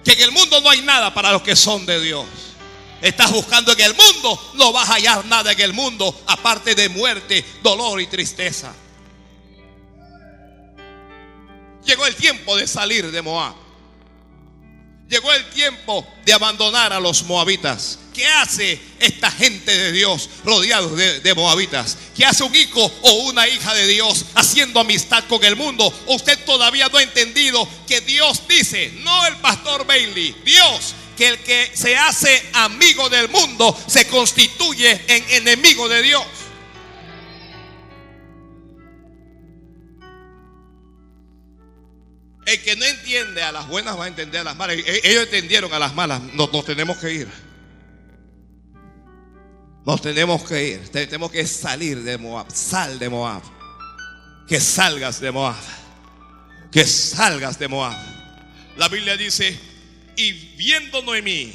[0.02, 2.24] Que en el mundo no hay nada para los que son de Dios.
[3.02, 6.88] Estás buscando en el mundo, no vas a hallar nada en el mundo aparte de
[6.88, 8.72] muerte, dolor y tristeza.
[11.84, 13.67] Llegó el tiempo de salir de Moab.
[15.08, 17.98] Llegó el tiempo de abandonar a los moabitas.
[18.12, 21.96] ¿Qué hace esta gente de Dios rodeados de, de moabitas?
[22.14, 25.90] ¿Qué hace un hijo o una hija de Dios haciendo amistad con el mundo?
[26.08, 31.38] Usted todavía no ha entendido que Dios dice, no el pastor Bailey, Dios, que el
[31.38, 36.22] que se hace amigo del mundo se constituye en enemigo de Dios.
[42.48, 44.76] El que no entiende a las buenas va a entender a las malas.
[44.78, 46.22] E- Ellos entendieron a las malas.
[46.32, 47.28] Nos, tenemos que ir.
[49.84, 50.88] Nos tenemos que ir.
[50.88, 52.50] Te- Tenemos que salir de Moab.
[52.50, 53.42] Sal de Moab.
[54.48, 55.56] Que salgas de Moab.
[56.72, 57.94] Que salgas de Moab.
[58.78, 59.58] La Biblia dice,
[60.16, 61.52] y viendo Noemí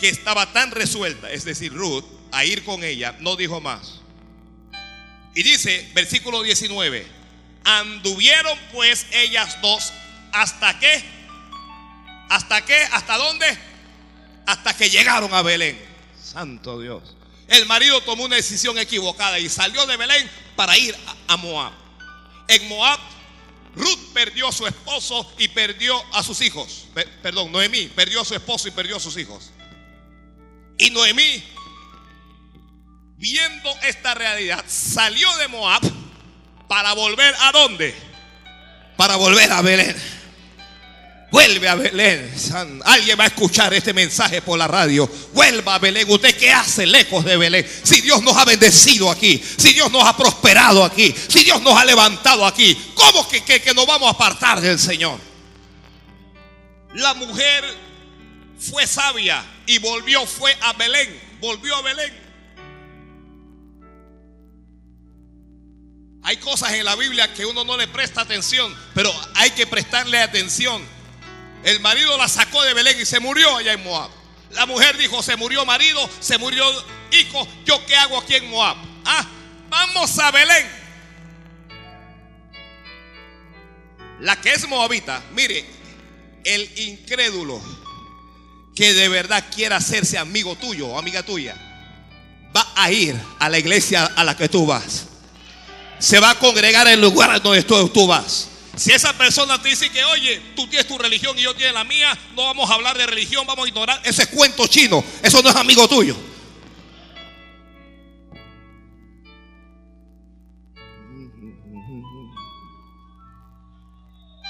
[0.00, 4.00] que estaba tan resuelta, es decir, Ruth, a ir con ella, no dijo más.
[5.34, 7.04] Y dice, versículo 19,
[7.68, 9.92] anduvieron pues ellas dos
[10.32, 11.04] hasta qué,
[12.30, 13.58] hasta qué, hasta dónde,
[14.46, 15.78] hasta que llegaron a Belén.
[16.22, 17.14] Santo Dios.
[17.46, 20.96] El marido tomó una decisión equivocada y salió de Belén para ir
[21.28, 21.72] a, Moab.
[22.48, 22.98] En Moab,
[23.74, 26.86] Ruth perdió a su esposo y perdió a sus hijos.
[26.94, 29.50] Pe- perdón, Noemí perdió a su esposo y perdió a sus hijos.
[30.78, 31.44] Y Noemí,
[33.16, 35.82] viendo esta realidad, salió de Moab
[36.68, 38.08] para volver a dónde?
[38.98, 39.96] para volver a Belén.
[41.30, 42.34] Vuelve a Belén.
[42.84, 45.08] Alguien va a escuchar este mensaje por la radio.
[45.32, 46.10] Vuelva a Belén.
[46.10, 47.64] ¿Usted qué hace lejos de Belén?
[47.84, 49.40] Si Dios nos ha bendecido aquí.
[49.56, 51.14] Si Dios nos ha prosperado aquí.
[51.28, 52.76] Si Dios nos ha levantado aquí.
[52.96, 55.20] ¿Cómo que, que, que nos vamos a apartar del Señor?
[56.94, 57.64] La mujer
[58.58, 61.20] fue sabia y volvió, fue a Belén.
[61.40, 62.27] Volvió a Belén.
[66.22, 70.18] Hay cosas en la Biblia que uno no le presta atención, pero hay que prestarle
[70.20, 70.82] atención.
[71.64, 74.10] El marido la sacó de Belén y se murió allá en Moab.
[74.50, 76.64] La mujer dijo, se murió marido, se murió
[77.12, 78.76] hijo, ¿yo qué hago aquí en Moab?
[79.04, 79.26] Ah,
[79.68, 80.66] vamos a Belén.
[84.20, 85.64] La que es moabita, mire,
[86.44, 87.60] el incrédulo
[88.74, 91.56] que de verdad quiera hacerse amigo tuyo o amiga tuya,
[92.56, 95.06] va a ir a la iglesia a la que tú vas.
[95.98, 98.48] Se va a congregar en el lugar donde tú, vas.
[98.76, 101.84] Si esa persona te dice que, oye, tú tienes tu religión y yo tengo la
[101.84, 104.00] mía, no vamos a hablar de religión, vamos a ignorar.
[104.04, 106.16] Ese es cuento chino, eso no es amigo tuyo.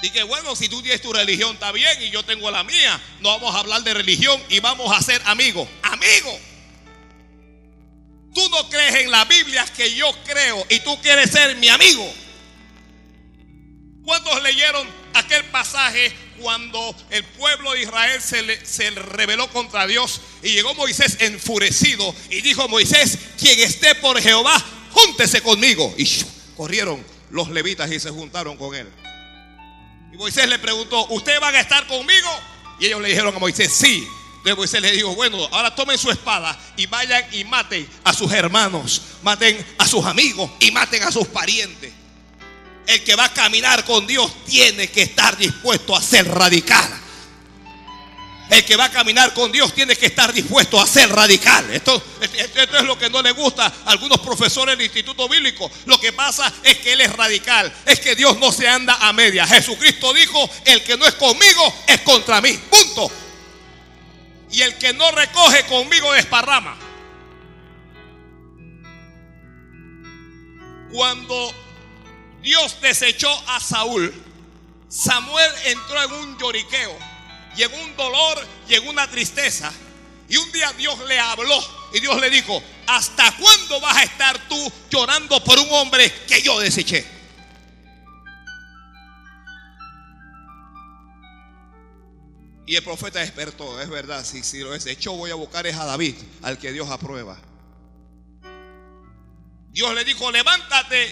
[0.01, 3.01] Y que bueno, si tú tienes tu religión está bien y yo tengo la mía,
[3.19, 5.67] no vamos a hablar de religión y vamos a ser amigos.
[5.81, 6.48] Amigos.
[8.39, 12.09] Tú no crees en la Biblia que yo creo y tú quieres ser mi amigo.
[14.05, 20.53] ¿Cuántos leyeron aquel pasaje cuando el pueblo de Israel se, se rebeló contra Dios y
[20.53, 24.55] llegó Moisés enfurecido y dijo Moisés, quien esté por Jehová,
[24.93, 25.93] júntese conmigo.
[25.97, 26.09] Y
[26.55, 28.89] corrieron los levitas y se juntaron con él.
[30.13, 32.29] Y Moisés le preguntó, ¿ustedes van a estar conmigo?
[32.79, 34.07] Y ellos le dijeron a Moisés, sí.
[34.39, 38.31] Entonces Moisés le dijo, bueno, ahora tomen su espada y vayan y maten a sus
[38.31, 41.91] hermanos, maten a sus amigos y maten a sus parientes.
[42.87, 46.89] El que va a caminar con Dios tiene que estar dispuesto a ser radical.
[48.49, 51.69] El que va a caminar con Dios tiene que estar dispuesto a ser radical.
[51.71, 55.69] Esto, esto, es lo que no le gusta a algunos profesores del Instituto Bíblico.
[55.85, 57.71] Lo que pasa es que Él es radical.
[57.85, 59.45] Es que Dios no se anda a media.
[59.45, 62.57] Jesucristo dijo, el que no es conmigo es contra mí.
[62.71, 63.11] Punto.
[64.51, 66.75] Y el que no recoge conmigo desparrama.
[70.91, 71.53] Cuando
[72.41, 74.13] Dios desechó a Saúl,
[74.87, 77.09] Samuel entró en un lloriqueo
[77.59, 79.71] llegó un dolor, llegó una tristeza.
[80.29, 84.47] Y un día Dios le habló y Dios le dijo, ¿hasta cuándo vas a estar
[84.47, 87.18] tú llorando por un hombre que yo deseché?
[92.69, 95.85] Y el profeta despertó, es verdad, si, si lo desechó voy a buscar es a
[95.85, 96.13] David,
[96.43, 97.41] al que Dios aprueba.
[99.71, 101.11] Dios le dijo, levántate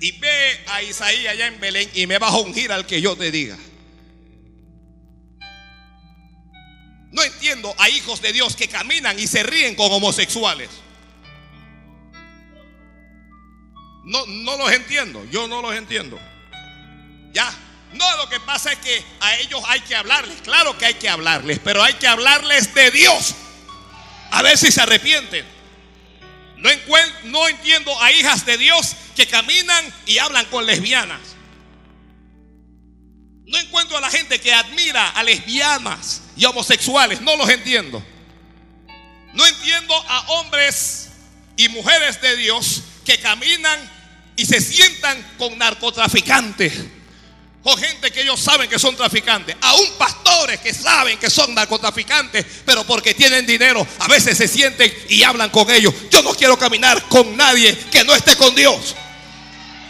[0.00, 3.16] y ve a Isaías allá en Belén y me vas a ungir al que yo
[3.16, 3.58] te diga.
[7.10, 10.70] No entiendo a hijos de Dios que caminan y se ríen con homosexuales.
[14.04, 16.20] No, no los entiendo, yo no los entiendo.
[17.32, 17.52] Ya,
[17.92, 21.08] no, lo que pasa es que a ellos hay que hablarles, claro que hay que
[21.08, 23.34] hablarles, pero hay que hablarles de Dios.
[24.30, 25.46] A ver si se arrepienten.
[26.56, 26.68] No,
[27.24, 31.20] no entiendo a hijas de Dios que caminan y hablan con lesbianas.
[33.46, 37.22] No encuentro a la gente que admira a lesbianas y homosexuales.
[37.22, 38.04] No los entiendo.
[39.32, 41.10] No entiendo a hombres
[41.56, 43.78] y mujeres de Dios que caminan
[44.36, 46.74] y se sientan con narcotraficantes.
[47.62, 49.56] Con gente que ellos saben que son traficantes.
[49.60, 52.46] Aún pastores que saben que son narcotraficantes.
[52.64, 53.86] Pero porque tienen dinero.
[53.98, 55.92] A veces se sienten y hablan con ellos.
[56.10, 58.94] Yo no quiero caminar con nadie que no esté con Dios.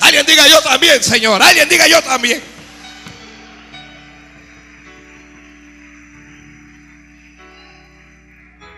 [0.01, 1.43] Alguien diga yo también, Señor.
[1.43, 2.43] Alguien diga yo también.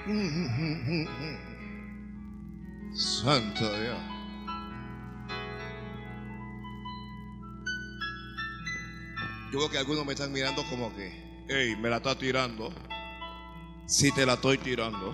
[2.95, 4.00] Santo Dios.
[9.51, 11.13] Yo veo que algunos me están mirando como que,
[11.49, 12.73] hey, me la está tirando.
[13.85, 15.13] Si te la estoy tirando.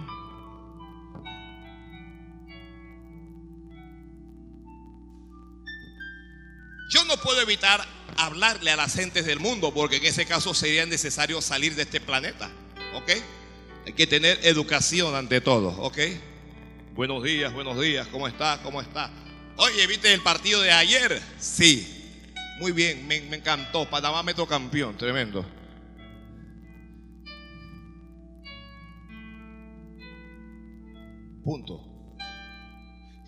[6.90, 7.82] Yo no puedo evitar
[8.18, 12.02] hablarle a las gentes del mundo porque en ese caso sería necesario salir de este
[12.02, 12.50] planeta.
[12.94, 13.12] ¿Ok?
[13.86, 15.98] Hay que tener educación ante todo, ¿ok?
[16.94, 18.60] Buenos días, buenos días, ¿cómo está?
[18.62, 19.10] ¿Cómo está?
[19.56, 21.22] Oye, ¿viste el partido de ayer?
[21.38, 21.95] Sí,
[22.58, 23.88] muy bien, me, encantó.
[23.88, 25.44] Panamá Metro campeón, tremendo.
[31.44, 31.80] Punto.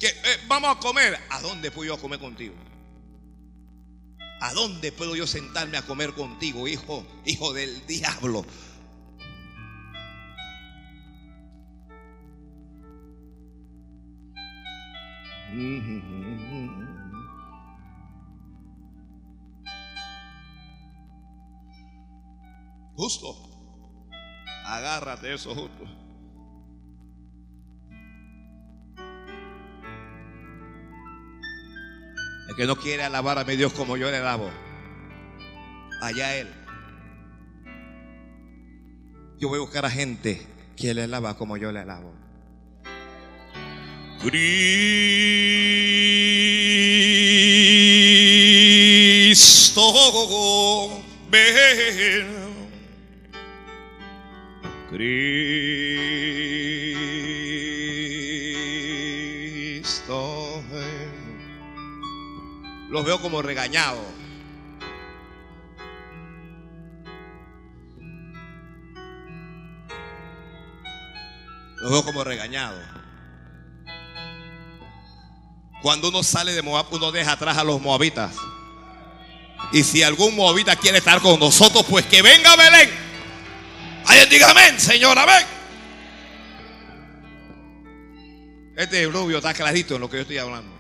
[0.00, 1.18] Que, eh, vamos a comer.
[1.30, 2.54] ¿A dónde fui yo a comer contigo?
[4.40, 8.44] ¿A dónde puedo yo sentarme a comer contigo, hijo, hijo del diablo?
[22.98, 23.34] Justo.
[24.66, 25.84] Agárrate eso justo.
[32.48, 34.50] El que no quiere alabar a mi Dios como yo le alabo.
[36.02, 36.48] Allá Él.
[39.38, 40.44] Yo voy a buscar a gente
[40.76, 42.12] que le alaba como yo le alabo.
[44.20, 44.58] Cristo
[51.30, 52.37] ven.
[59.78, 62.88] Cristo ven.
[62.90, 64.04] Los veo como regañados.
[71.76, 72.82] Los veo como regañados.
[75.80, 78.34] Cuando uno sale de Moab, uno deja atrás a los moabitas.
[79.70, 82.67] Y si algún moabita quiere estar con nosotros, pues que venga a Belén.
[84.18, 85.46] Alguien diga amén, Señor, amén.
[88.76, 90.74] Este rubio está clarito en lo que yo estoy hablando.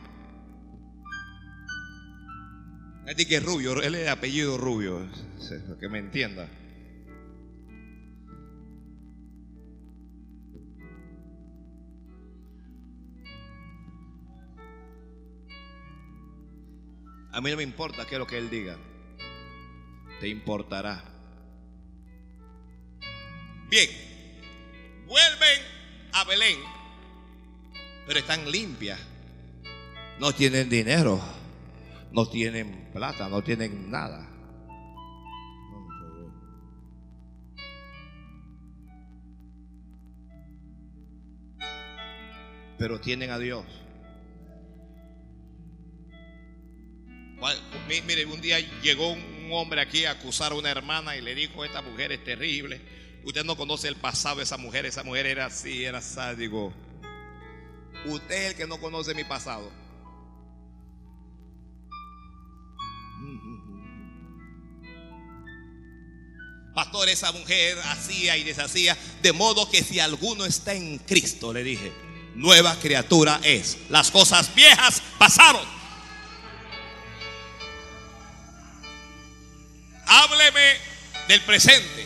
[3.06, 5.08] Este que es rubio, él es de apellido rubio,
[5.78, 6.48] que me entienda.
[17.30, 18.76] A mí no me importa qué es lo que él diga.
[20.18, 21.17] Te importará.
[23.70, 23.90] Bien,
[25.06, 25.60] vuelven
[26.12, 26.58] a Belén,
[28.06, 28.98] pero están limpias.
[30.18, 31.20] No tienen dinero,
[32.10, 34.26] no tienen plata, no tienen nada.
[42.78, 43.66] Pero tienen a Dios.
[48.06, 51.64] Mire, un día llegó un hombre aquí a acusar a una hermana y le dijo,
[51.64, 52.80] esta mujer es terrible.
[53.24, 56.72] Usted no conoce el pasado de esa mujer, esa mujer era así, era sádico.
[58.06, 59.70] Usted es el que no conoce mi pasado.
[66.74, 71.64] Pastor, esa mujer hacía y deshacía, de modo que si alguno está en Cristo, le
[71.64, 71.92] dije,
[72.36, 73.78] nueva criatura es.
[73.88, 75.66] Las cosas viejas pasaron.
[80.06, 80.76] Hábleme
[81.26, 81.97] del presente.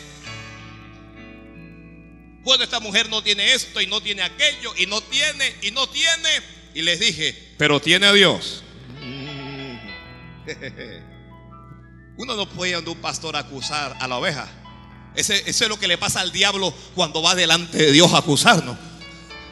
[2.42, 5.88] Bueno, esta mujer no tiene esto y no tiene aquello y no tiene y no
[5.88, 6.28] tiene.
[6.74, 8.64] Y les dije, pero tiene a Dios.
[12.16, 14.50] Uno no puede a un pastor acusar a la oveja.
[15.14, 18.18] Ese, eso es lo que le pasa al diablo cuando va delante de Dios a
[18.18, 18.76] acusarnos.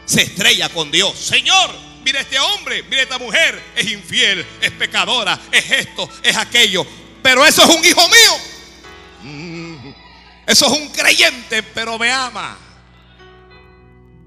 [0.04, 1.16] Se estrella con Dios.
[1.16, 1.70] Señor,
[2.04, 3.62] mire este hombre, mire esta mujer.
[3.76, 6.84] Es infiel, es pecadora, es esto, es aquello.
[7.22, 8.32] Pero eso es un hijo mío.
[10.46, 12.58] Eso es un creyente, pero me ama.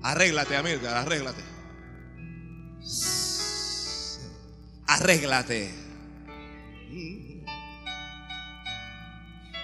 [0.04, 1.42] Arréglate, amigo, arréglate.
[4.86, 5.74] Arréglate.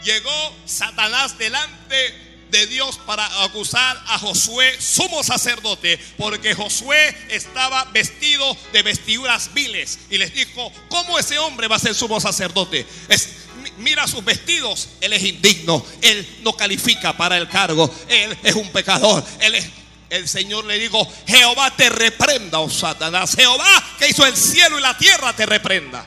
[0.02, 8.58] Llegó Satanás delante de Dios para acusar a Josué, sumo sacerdote, porque Josué estaba vestido
[8.72, 12.88] de vestiduras viles y les dijo, ¿cómo ese hombre va a ser sumo sacerdote?
[13.10, 13.30] Es,
[13.78, 18.72] mira sus vestidos, él es indigno, él no califica para el cargo, él es un
[18.72, 19.70] pecador, él es
[20.10, 23.36] el Señor le dijo, Jehová te reprenda, oh Satanás.
[23.36, 26.06] Jehová que hizo el cielo y la tierra te reprenda.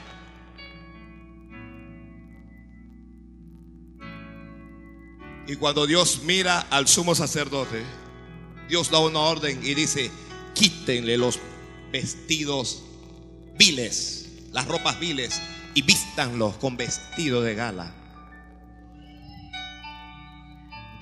[5.46, 7.84] Y cuando Dios mira al sumo sacerdote,
[8.68, 10.10] Dios da una orden y dice,
[10.54, 11.38] quítenle los
[11.90, 12.82] vestidos
[13.58, 15.40] viles, las ropas viles,
[15.74, 17.94] y vístanlos con vestido de gala.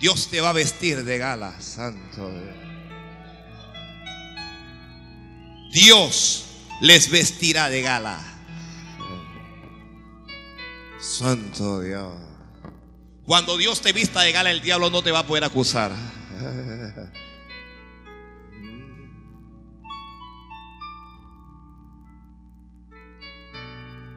[0.01, 2.31] Dios te va a vestir de gala, santo.
[2.31, 2.70] Dios
[6.81, 8.19] les vestirá de gala.
[11.01, 12.13] Santo Dios.
[13.25, 15.93] Cuando Dios te vista de gala, el diablo no te va a poder acusar.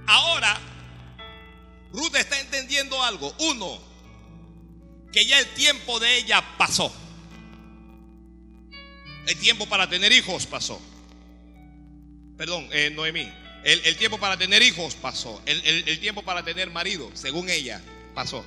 [0.08, 0.60] Ahora,
[1.92, 3.34] Ruth está entendiendo algo.
[3.40, 3.80] Uno,
[5.12, 6.92] que ya el tiempo de ella pasó.
[9.28, 10.82] El tiempo para tener hijos pasó.
[12.38, 13.32] Perdón, eh, Noemí.
[13.64, 15.42] El, tiempo para tener hijos pasó.
[15.46, 17.82] el tiempo para tener marido, según ella,
[18.14, 18.44] pasó.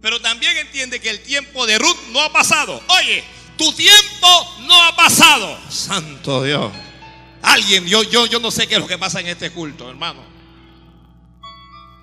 [0.00, 2.80] Pero también entiende que el tiempo de Ruth no ha pasado.
[2.88, 3.24] Oye,
[3.56, 5.58] tu tiempo no ha pasado.
[5.70, 6.72] Santo Dios.
[7.42, 10.24] Alguien, yo, yo, yo no sé qué es lo que pasa en este culto, hermano.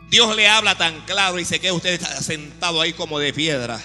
[0.09, 3.81] Dios le habla tan claro y se queda usted sentado ahí como de piedra.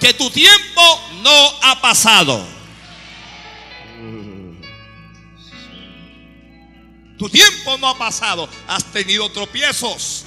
[0.00, 2.44] Que tu tiempo no ha pasado.
[7.24, 8.46] Tu tiempo no ha pasado.
[8.68, 10.26] Has tenido tropiezos.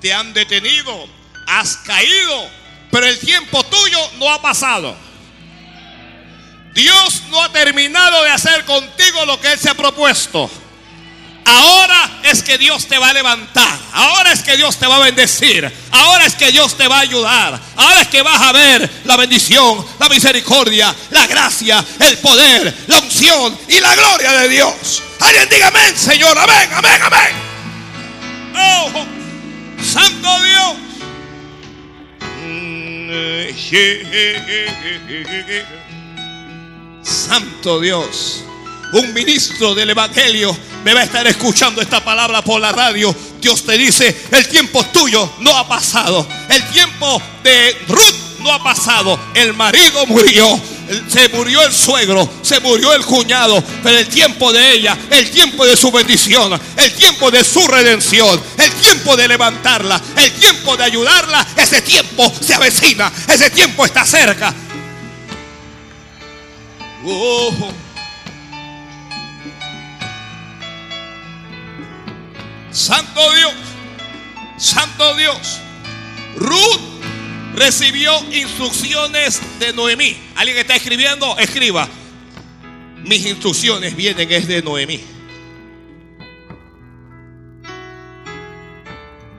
[0.00, 1.06] Te han detenido.
[1.46, 2.48] Has caído.
[2.90, 4.96] Pero el tiempo tuyo no ha pasado.
[6.72, 10.50] Dios no ha terminado de hacer contigo lo que Él se ha propuesto.
[11.48, 13.78] Ahora es que Dios te va a levantar.
[13.92, 15.72] Ahora es que Dios te va a bendecir.
[15.90, 17.58] Ahora es que Dios te va a ayudar.
[17.76, 22.98] Ahora es que vas a ver la bendición, la misericordia, la gracia, el poder, la
[22.98, 25.02] unción y la gloria de Dios.
[25.20, 26.36] Alguien diga amén, Señor.
[26.36, 27.32] Amén, amén, amén.
[28.54, 29.06] Oh,
[29.82, 30.76] Santo Dios.
[37.02, 38.44] Santo Dios.
[38.92, 43.14] Un ministro del Evangelio me va a estar escuchando esta palabra por la radio.
[43.40, 46.26] Dios te dice, el tiempo tuyo no ha pasado.
[46.48, 49.20] El tiempo de Ruth no ha pasado.
[49.34, 50.58] El marido murió.
[51.06, 55.66] Se murió el suegro, se murió el cuñado, pero el tiempo de ella, el tiempo
[55.66, 60.84] de su bendición, el tiempo de su redención, el tiempo de levantarla, el tiempo de
[60.84, 64.54] ayudarla, ese tiempo se avecina, ese tiempo está cerca.
[67.04, 67.87] Oh.
[72.78, 73.54] Santo Dios,
[74.56, 75.60] Santo Dios.
[76.36, 76.80] Ruth
[77.56, 80.16] recibió instrucciones de Noemí.
[80.36, 81.36] ¿Alguien que está escribiendo?
[81.38, 81.88] Escriba.
[83.04, 85.00] Mis instrucciones vienen es de Noemí.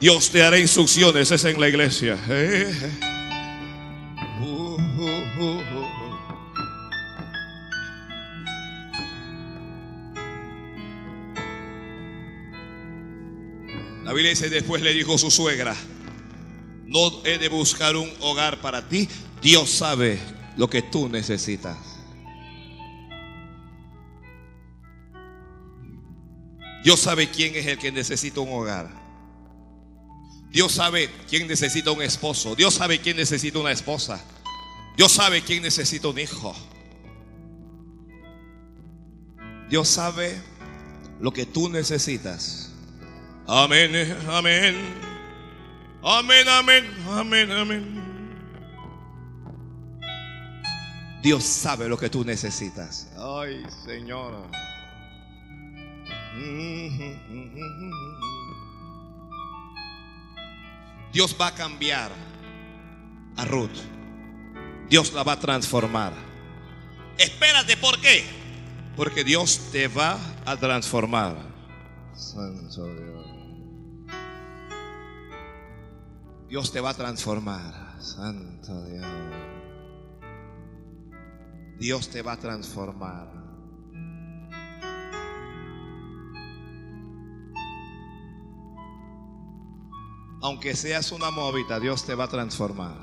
[0.01, 2.17] Dios te hará instrucciones, es en la iglesia.
[2.27, 2.73] Eh,
[14.09, 15.75] La Biblia dice, después le dijo su suegra,
[16.87, 19.07] no he de buscar un hogar para ti,
[19.39, 20.19] Dios sabe
[20.57, 21.77] lo que tú necesitas.
[26.83, 28.89] Dios sabe quién es el que necesita un hogar.
[30.49, 32.55] Dios sabe quién necesita un esposo.
[32.55, 34.25] Dios sabe quién necesita una esposa.
[34.97, 36.55] Dios sabe quién necesita un hijo.
[39.69, 40.41] Dios sabe
[41.19, 42.68] lo que tú necesitas.
[43.51, 44.75] Amén, amén.
[46.03, 47.99] Amén, amén, amén, amén.
[51.23, 53.09] Dios sabe lo que tú necesitas.
[53.17, 54.47] Ay, Señor.
[61.11, 62.11] Dios va a cambiar
[63.35, 63.79] a Ruth.
[64.89, 66.13] Dios la va a transformar.
[67.17, 68.23] Espérate, ¿por qué?
[68.95, 71.35] Porque Dios te va a transformar.
[72.13, 73.18] Santo Dios.
[76.49, 78.01] Dios te va a transformar.
[78.01, 79.05] Santo Dios.
[81.77, 83.31] Dios te va a transformar.
[90.41, 92.97] Aunque seas una movita, Dios te va a transformar.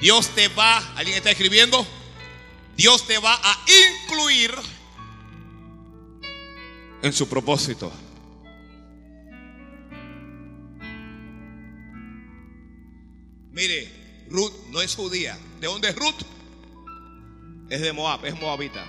[0.00, 1.86] Dios te va, ¿alguien está escribiendo?
[2.76, 3.58] Dios te va a
[4.04, 4.52] incluir
[7.02, 7.90] en su propósito.
[14.30, 15.38] Ruth no es judía.
[15.60, 16.22] ¿De dónde es Ruth?
[17.70, 18.86] Es de Moab, es moabita.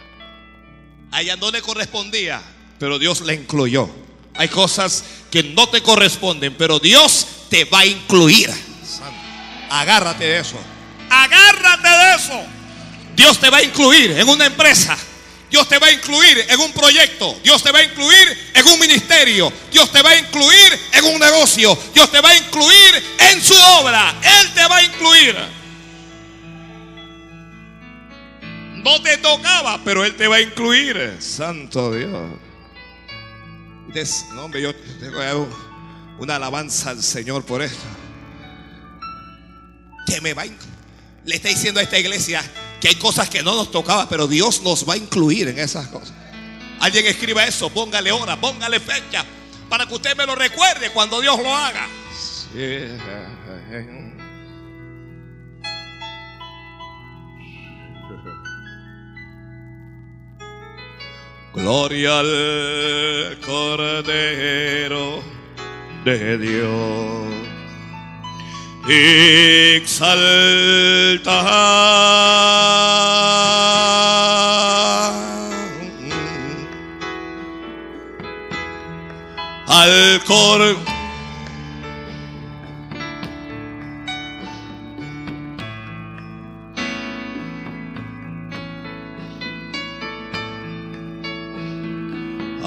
[1.12, 2.42] Allá no le correspondía,
[2.78, 3.90] pero Dios la incluyó.
[4.36, 8.50] Hay cosas que no te corresponden, pero Dios te va a incluir.
[9.70, 10.58] Agárrate de eso.
[11.10, 12.42] Agárrate de eso.
[13.16, 14.98] Dios te va a incluir en una empresa.
[15.50, 17.40] Dios te va a incluir en un proyecto.
[17.44, 19.52] Dios te va a incluir en un ministerio.
[19.72, 21.78] Dios te va a incluir en un negocio.
[21.94, 24.16] Dios te va a incluir en su obra.
[24.22, 25.36] Él te va a incluir.
[28.84, 31.18] No te tocaba, pero Él te va a incluir.
[31.20, 32.12] Santo Dios.
[34.34, 35.50] No, hombre, yo tengo
[36.20, 37.84] una alabanza al Señor por esto.
[40.06, 40.46] Que me va a
[41.26, 42.44] Le está diciendo a esta iglesia,
[42.80, 45.88] que hay cosas que no nos tocaba, pero Dios nos va a incluir en esas
[45.88, 46.14] cosas.
[46.80, 49.26] Alguien escriba eso, póngale hora, póngale fecha,
[49.68, 51.88] para que usted me lo recuerde cuando Dios lo haga.
[61.54, 65.22] Gloria al Cordero
[66.06, 67.49] de Dios.
[68.88, 70.00] 익살다.
[79.68, 80.78] 알코올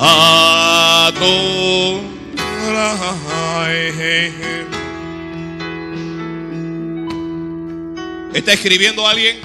[0.05, 1.23] 아도라임
[8.35, 9.39] ¿Está escribiendo alguien?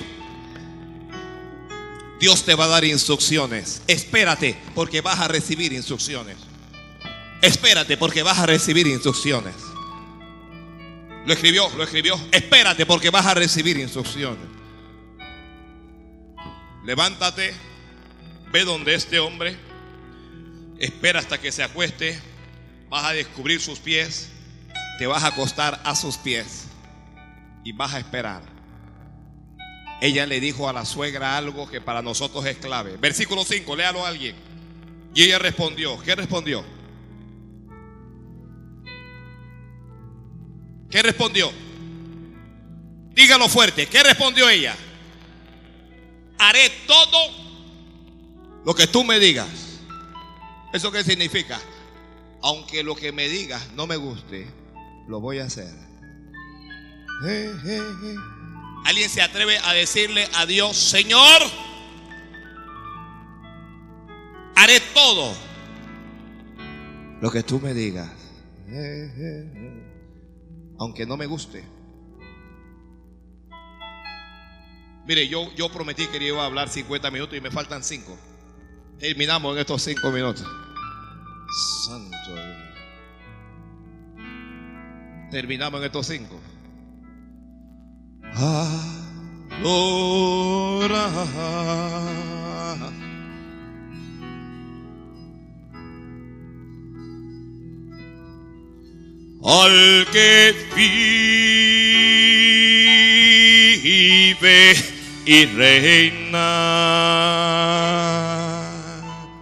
[2.22, 3.82] Dios te va a dar instrucciones.
[3.86, 6.38] Espérate porque vas a recibir instrucciones.
[7.42, 9.54] Espérate porque vas a recibir instrucciones.
[11.26, 12.18] Lo escribió, lo escribió.
[12.32, 14.48] Espérate porque vas a recibir instrucciones.
[16.86, 17.54] Levántate,
[18.54, 19.58] ve donde este hombre
[20.80, 22.18] espera hasta que se acueste,
[22.90, 24.30] vas a descubrir sus pies,
[24.98, 26.68] te vas a acostar a sus pies
[27.66, 28.57] y vas a esperar.
[30.00, 32.98] Ella le dijo a la suegra algo que para nosotros es clave.
[32.98, 34.36] Versículo 5, léalo a alguien.
[35.14, 36.64] Y ella respondió, ¿qué respondió?
[40.90, 41.52] ¿Qué respondió?
[43.14, 44.76] Dígalo fuerte, ¿qué respondió ella?
[46.38, 47.18] Haré todo
[48.64, 49.80] lo que tú me digas.
[50.72, 51.60] ¿Eso qué significa?
[52.44, 54.48] Aunque lo que me digas no me guste,
[55.08, 55.74] lo voy a hacer.
[58.86, 61.42] ¿Alguien se atreve a decirle a Dios, Señor,
[64.56, 65.34] haré todo
[67.22, 68.10] lo que tú me digas?
[70.80, 71.64] Aunque no me guste.
[75.08, 78.18] Mire, yo, yo prometí que iba a hablar 50 minutos y me faltan 5.
[79.00, 80.46] Terminamos en estos 5 minutos.
[81.86, 82.36] Santo
[85.32, 86.40] Terminamos en estos 5.
[99.44, 100.56] Al que
[104.36, 104.76] vive
[105.26, 106.48] y reina.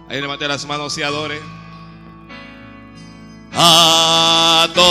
[0.08, 1.40] Ahí levante las manos y adore.
[3.52, 4.86] Adorar.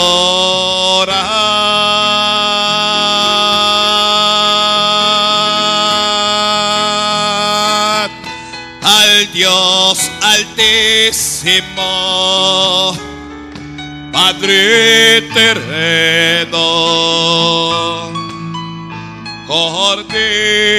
[9.16, 11.82] Al Dios altísimo,
[14.12, 16.60] Padre eterno,
[19.46, 20.76] Cordero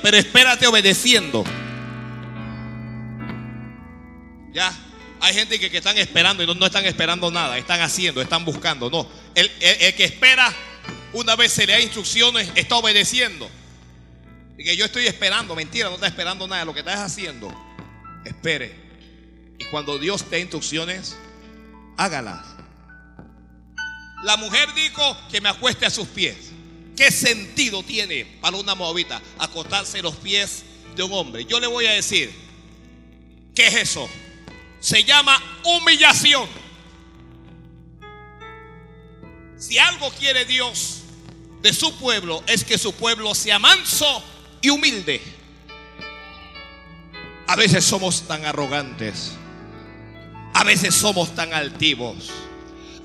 [0.00, 1.44] pero espérate obedeciendo.
[4.52, 4.72] Ya,
[5.20, 8.90] hay gente que, están esperando y no, están esperando nada, están haciendo, están buscando.
[8.90, 9.48] No, el,
[9.94, 10.52] que espera,
[11.12, 13.48] una vez se le da instrucciones, está obedeciendo.
[14.56, 16.64] Y que yo estoy esperando, mentira, no está esperando nada.
[16.64, 17.52] Lo que estás haciendo,
[18.24, 18.74] espere.
[19.58, 21.16] Y cuando Dios te da instrucciones,
[21.96, 22.46] hágalas.
[24.24, 26.36] La mujer dijo que me acueste a sus pies.
[26.96, 31.44] ¿Qué sentido tiene para una moabita acostarse los pies de un hombre?
[31.44, 32.32] Yo le voy a decir,
[33.54, 34.08] ¿qué es eso?
[34.80, 36.48] Se llama humillación.
[39.58, 41.01] Si algo quiere Dios
[41.62, 44.22] de su pueblo es que su pueblo sea manso
[44.60, 45.22] y humilde.
[47.46, 49.32] A veces somos tan arrogantes.
[50.54, 52.30] A veces somos tan altivos.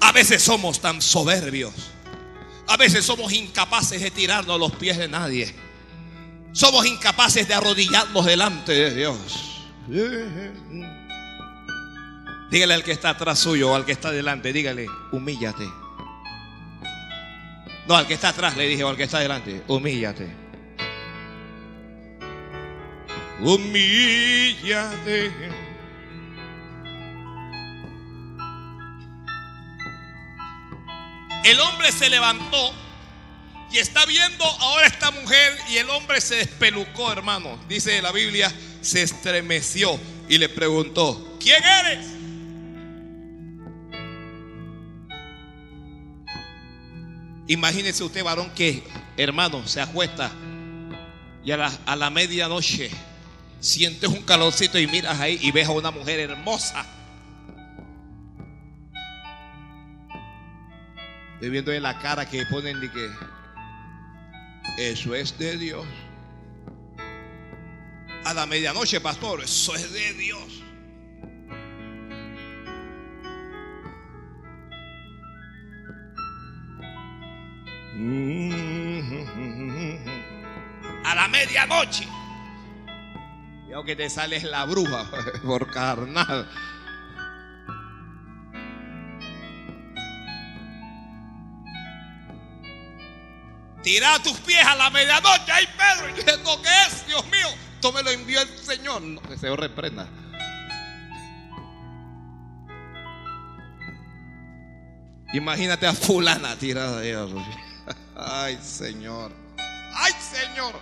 [0.02, 1.74] A veces somos tan soberbios.
[2.68, 5.54] A veces somos incapaces de tirarnos a los pies de nadie.
[6.52, 9.18] Somos incapaces de arrodillarnos delante de Dios.
[12.50, 15.68] Dígale al que está atrás suyo o al que está delante, dígale, humíllate.
[17.88, 20.28] No, al que está atrás le dije, o al que está delante, humíllate.
[23.40, 25.32] Humíllate.
[31.46, 32.74] El hombre se levantó
[33.72, 37.58] y está viendo ahora esta mujer y el hombre se despelucó, hermano.
[37.70, 42.17] Dice la Biblia, se estremeció y le preguntó, ¿quién eres?
[47.48, 48.84] Imagínese usted, varón, que,
[49.16, 50.32] hermano, se acuesta
[51.44, 52.92] y a la, a la medianoche
[53.60, 56.86] sientes un calorcito y miras ahí y ves a una mujer hermosa
[61.38, 63.12] Estoy viendo en la cara que ponen de que
[64.80, 65.86] eso es de Dios.
[68.26, 70.57] A la medianoche, pastor, eso es de Dios.
[81.04, 82.08] A la medianoche.
[83.68, 85.10] Y aunque te sales la bruja
[85.46, 86.48] por carnal.
[93.82, 95.52] Tira tus pies a la medianoche.
[95.52, 97.08] Ay, Pedro, ¿y esto qué es?
[97.08, 99.02] Dios mío, esto me lo envió el Señor.
[99.02, 100.08] No, que el Señor reprenda.
[105.34, 107.67] Imagínate a fulana tirada de ella.
[108.20, 109.32] Ay, Señor.
[109.94, 110.74] Ay, Señor.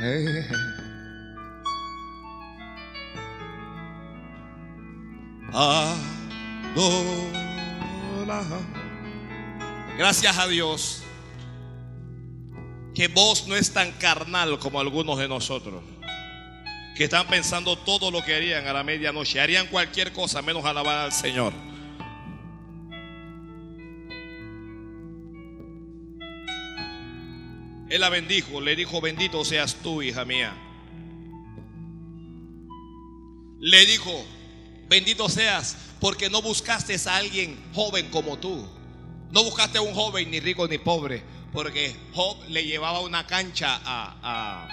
[0.00, 0.48] Eh.
[9.98, 11.02] Gracias a Dios
[12.94, 15.82] que vos no es tan carnal como algunos de nosotros,
[16.96, 20.98] que están pensando todo lo que harían a la medianoche, harían cualquier cosa menos alabar
[20.98, 21.52] al Señor.
[27.96, 30.54] Él la bendijo, le dijo, bendito seas tú, hija mía.
[33.58, 34.12] Le dijo,
[34.86, 38.68] bendito seas, porque no buscaste a alguien joven como tú.
[39.30, 41.22] No buscaste a un joven ni rico ni pobre,
[41.54, 44.68] porque Job le llevaba una cancha a, a,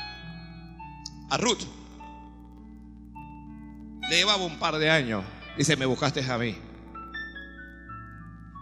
[1.29, 1.63] a Ruth.
[4.09, 5.23] Le llevaba un par de años.
[5.57, 6.57] Dice, me buscaste a mí.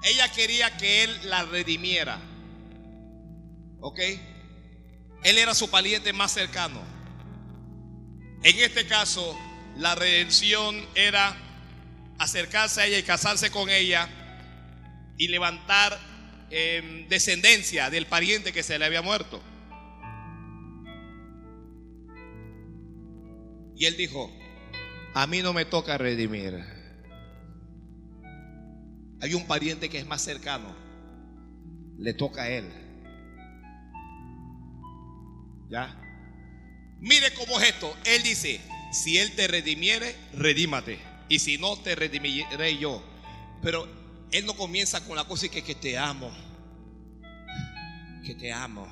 [0.03, 2.19] Ella quería que él la redimiera.
[3.79, 3.99] ¿Ok?
[5.23, 6.81] Él era su pariente más cercano.
[8.43, 9.37] En este caso,
[9.77, 11.35] la redención era
[12.17, 14.09] acercarse a ella y casarse con ella
[15.17, 15.97] y levantar
[16.49, 19.41] eh, descendencia del pariente que se le había muerto.
[23.75, 24.31] Y él dijo,
[25.13, 26.63] a mí no me toca redimir.
[29.21, 30.75] Hay un pariente que es más cercano.
[31.97, 32.80] Le toca a él.
[35.71, 35.95] ¿Ya?
[36.99, 37.95] Mire cómo es esto.
[38.03, 38.59] Él dice,
[38.91, 40.99] si Él te redimiere, redímate.
[41.29, 43.01] Y si no, te redimiré yo.
[43.61, 43.87] Pero
[44.31, 46.29] Él no comienza con la cosa que, que te amo.
[48.25, 48.85] Que te amo.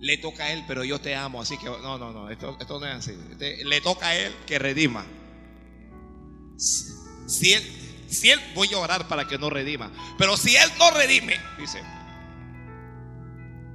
[0.00, 1.42] Le toca a Él, pero yo te amo.
[1.42, 2.30] Así que no, no, no.
[2.30, 3.12] Esto, esto no es así.
[3.38, 5.04] Le toca a Él que redima.
[6.56, 7.62] Si Él,
[8.08, 9.92] si Él, voy a orar para que no redima.
[10.16, 11.82] Pero si Él no redime, dice,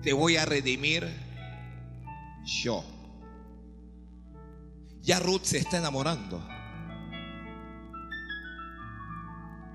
[0.02, 1.23] te voy a redimir
[2.46, 2.84] yo.
[5.02, 6.42] Ya Ruth se está enamorando.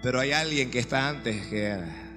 [0.02, 2.08] Pero hay alguien que está antes que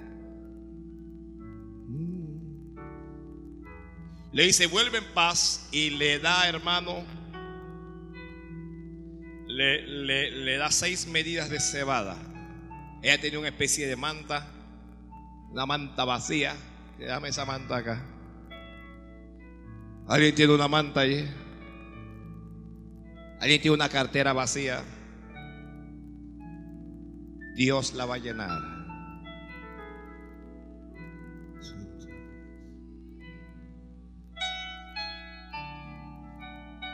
[4.32, 7.04] Le dice, vuelve en paz y le da, hermano,
[9.46, 12.16] le, le, le da seis medidas de cebada.
[13.02, 14.48] Ella tenía una especie de manta,
[15.50, 16.56] una manta vacía.
[16.98, 18.11] Dame esa manta acá.
[20.08, 21.26] ¿Alguien tiene una manta allí?
[23.40, 24.82] ¿Alguien tiene una cartera vacía?
[27.56, 28.72] Dios la va a llenar.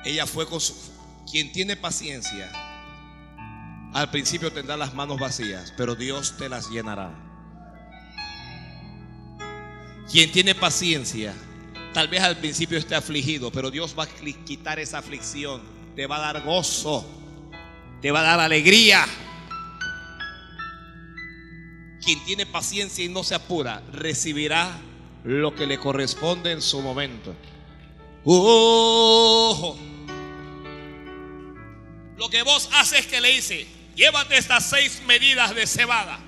[0.05, 0.75] Ella fue con su...
[1.31, 2.51] Quien tiene paciencia,
[3.93, 7.13] al principio tendrá las manos vacías, pero Dios te las llenará.
[10.11, 11.35] Quien tiene paciencia,
[11.93, 14.09] tal vez al principio esté afligido, pero Dios va a
[14.45, 15.63] quitar esa aflicción.
[15.97, 17.05] Te va a dar gozo,
[18.01, 19.05] te va a dar alegría.
[22.05, 24.71] Quien tiene paciencia y no se apura, recibirá
[25.25, 27.35] lo que le corresponde en su momento.
[28.25, 29.77] Oh,
[32.17, 36.21] lo que vos haces es que le dice, llévate estas seis medidas de cebada.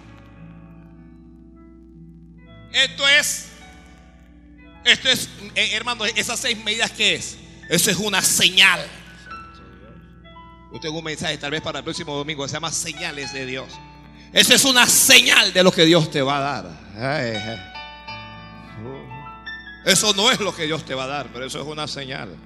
[2.73, 3.50] Esto es,
[4.85, 7.37] esto es, eh, hermano, esas seis medidas que es,
[7.69, 8.81] eso es una señal.
[10.73, 13.69] Yo tengo un mensaje tal vez para el próximo domingo, se llama señales de Dios.
[14.33, 16.81] Esa es una señal de lo que Dios te va a dar.
[19.85, 22.37] Eso no es lo que Dios te va a dar, pero eso es una señal.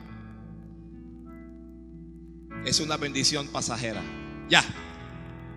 [2.65, 4.01] Es una bendición pasajera.
[4.49, 4.65] Ya.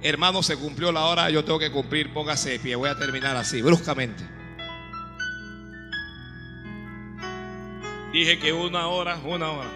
[0.01, 2.75] Hermano, se cumplió la hora, yo tengo que cumplir, póngase de pie.
[2.75, 4.36] Voy a terminar así, bruscamente.
[8.11, 9.69] Dije que una hora, una hora.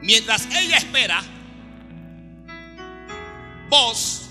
[0.00, 1.22] Mientras ella espera,
[3.68, 4.30] vos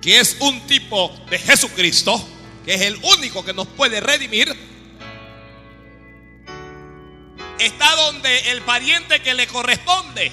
[0.00, 2.22] que es un tipo de Jesucristo,
[2.64, 4.54] que es el único que nos puede redimir,
[7.58, 10.30] está donde el pariente que le corresponde.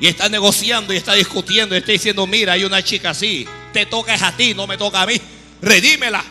[0.00, 3.86] Y está negociando y está discutiendo y está diciendo, mira, hay una chica así, te
[3.86, 5.20] toca es a ti, no me toca a mí,
[5.60, 6.24] redímela.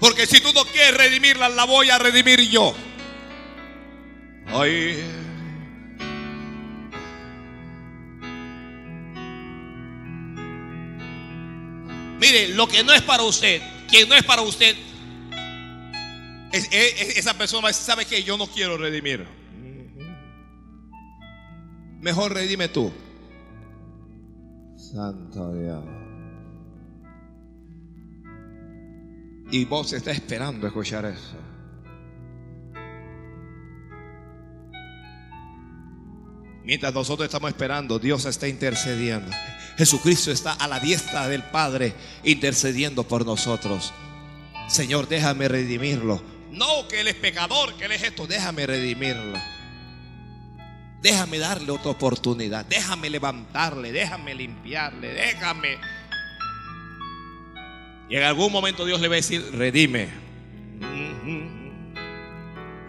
[0.00, 2.74] Porque si tú no quieres redimirla, la voy a redimir yo.
[12.20, 14.76] Mire, lo que no es para usted, quien no es para usted,
[16.52, 19.37] esa persona sabe que yo no quiero redimir.
[22.00, 22.92] Mejor redime tú.
[24.76, 25.84] Santo Dios.
[29.50, 31.36] Y vos está esperando escuchar eso.
[36.64, 39.30] Mientras nosotros estamos esperando, Dios está intercediendo.
[39.78, 41.94] Jesucristo está a la diestra del Padre
[42.24, 43.94] intercediendo por nosotros.
[44.68, 46.22] Señor, déjame redimirlo.
[46.50, 48.26] No, que Él es pecador, que Él es esto.
[48.26, 49.38] Déjame redimirlo.
[51.02, 52.66] Déjame darle otra oportunidad.
[52.66, 53.92] Déjame levantarle.
[53.92, 55.12] Déjame limpiarle.
[55.14, 55.78] Déjame.
[58.08, 60.08] Y en algún momento Dios le va a decir, redime.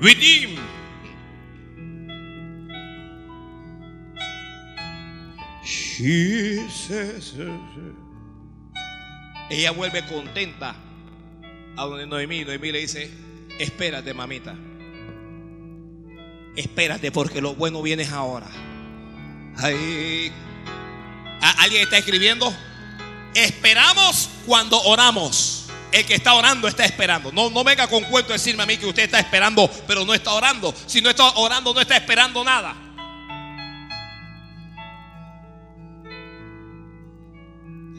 [0.01, 0.55] Redeem.
[9.49, 10.75] Ella vuelve contenta
[11.75, 12.45] a donde Noemí.
[12.45, 13.11] Noemí le dice,
[13.59, 14.55] espérate mamita.
[16.55, 18.47] Espérate porque lo bueno viene ahora.
[21.57, 22.53] ¿Alguien está escribiendo?
[23.33, 25.67] Esperamos cuando oramos.
[25.91, 27.31] El que está orando está esperando.
[27.31, 30.33] No, no venga con cuento decirme a mí que usted está esperando, pero no está
[30.33, 30.73] orando.
[30.85, 32.75] Si no está orando, no está esperando nada.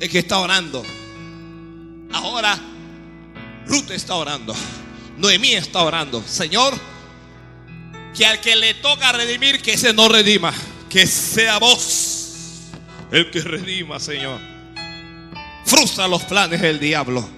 [0.01, 0.85] El que está orando.
[2.13, 2.59] Ahora,
[3.67, 4.55] Ruth está orando.
[5.19, 6.23] Noemí está orando.
[6.27, 6.75] Señor,
[8.17, 10.53] que al que le toca redimir, que ese no redima.
[10.89, 12.21] Que sea vos
[13.13, 14.41] el que redima, Señor.
[15.65, 17.29] Frustra los planes del diablo.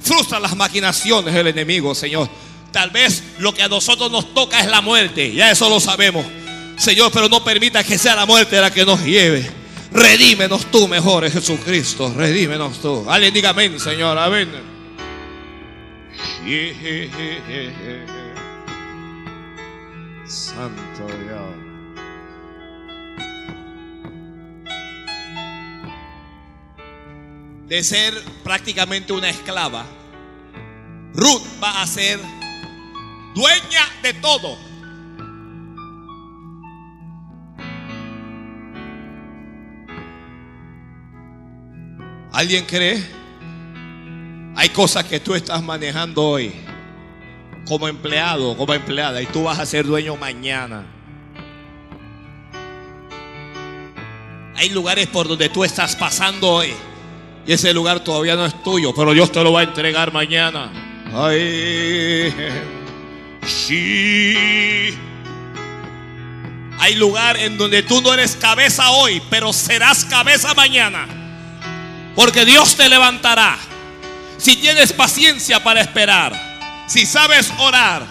[0.00, 2.28] Frustra las maquinaciones del enemigo, Señor.
[2.72, 5.32] Tal vez lo que a nosotros nos toca es la muerte.
[5.32, 6.24] Ya eso lo sabemos.
[6.76, 9.48] Señor, pero no permita que sea la muerte la que nos lleve.
[9.92, 12.12] Redímenos tú mejor, Jesucristo.
[12.14, 13.04] Redímenos tú.
[13.08, 14.18] Alguien diga amén, Señor.
[14.18, 14.48] Amén.
[20.28, 21.66] Santo Dios.
[27.68, 28.14] de ser
[28.44, 29.84] prácticamente una esclava,
[31.14, 32.20] Ruth va a ser
[33.34, 34.56] dueña de todo.
[42.32, 43.04] ¿Alguien cree?
[44.54, 46.52] Hay cosas que tú estás manejando hoy
[47.66, 50.84] como empleado, como empleada, y tú vas a ser dueño mañana.
[54.56, 56.72] Hay lugares por donde tú estás pasando hoy
[57.46, 60.72] y ese lugar todavía no es tuyo, pero Dios te lo va a entregar mañana.
[61.14, 62.34] Ay,
[63.46, 64.34] sí.
[66.78, 71.06] Hay lugar en donde tú no eres cabeza hoy, pero serás cabeza mañana.
[72.16, 73.56] Porque Dios te levantará.
[74.38, 76.45] Si tienes paciencia para esperar,
[76.86, 78.06] si sabes orar,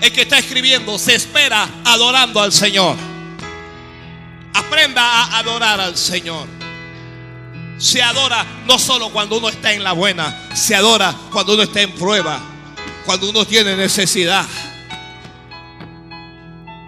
[0.00, 2.96] el que está escribiendo se espera adorando al Señor.
[4.52, 6.48] Aprenda a adorar al Señor.
[7.78, 11.80] Se adora no solo cuando uno está en la buena, se adora cuando uno está
[11.82, 12.40] en prueba,
[13.04, 14.46] cuando uno tiene necesidad.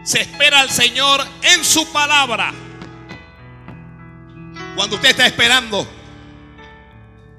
[0.04, 2.52] Se espera al Señor en su palabra.
[4.76, 5.86] Cuando usted está esperando,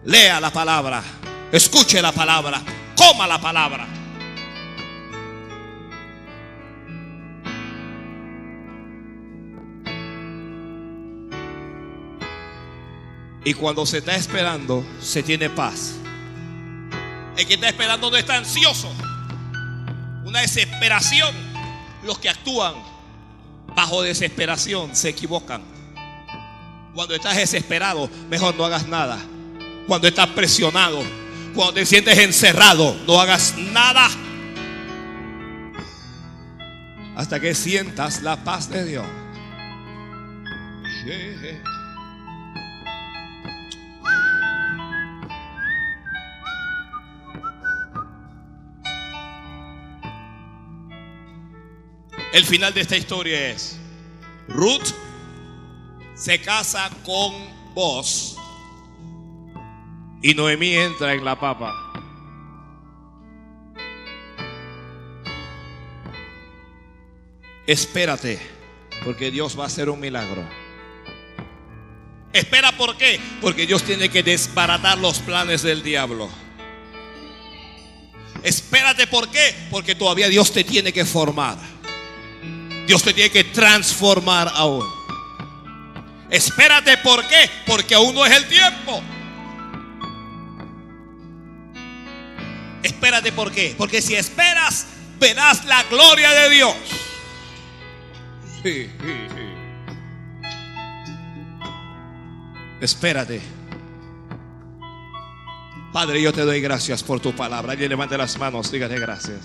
[0.05, 1.03] lea la palabra,
[1.51, 2.61] escuche la palabra,
[2.95, 3.87] coma la palabra.
[13.43, 15.93] Y cuando se está esperando, se tiene paz.
[17.37, 18.91] El que está esperando no está ansioso.
[20.25, 21.33] Una desesperación.
[22.03, 22.73] Los que actúan
[23.75, 25.61] bajo desesperación se equivocan.
[26.95, 29.19] Cuando estás desesperado, mejor no hagas nada.
[29.87, 31.03] Cuando estás presionado,
[31.55, 34.09] cuando te sientes encerrado, no hagas nada.
[37.15, 39.05] Hasta que sientas la paz de Dios.
[52.33, 53.77] El final de esta historia es,
[54.49, 54.93] Ruth
[56.15, 57.33] se casa con
[57.73, 58.37] vos
[60.25, 61.71] y Noemí entra en la papa.
[67.67, 68.39] Espérate,
[69.03, 70.43] porque Dios va a hacer un milagro.
[72.33, 73.19] Espera, ¿por qué?
[73.39, 76.27] Porque Dios tiene que desbaratar los planes del diablo.
[78.41, 79.53] Espérate, ¿por qué?
[79.69, 81.59] Porque todavía Dios te tiene que formar.
[82.87, 84.87] Dios te tiene que transformar aún.
[86.31, 87.47] Espérate, ¿por qué?
[87.67, 89.03] Porque aún no es el tiempo.
[92.85, 93.73] Espérate, ¿por qué?
[93.75, 94.85] Porque si esperas,
[95.19, 96.75] verás la gloria de Dios.
[102.79, 103.41] Espérate.
[105.91, 107.71] Padre, yo te doy gracias por tu palabra.
[107.71, 109.43] Alguien levante las manos, dígale gracias.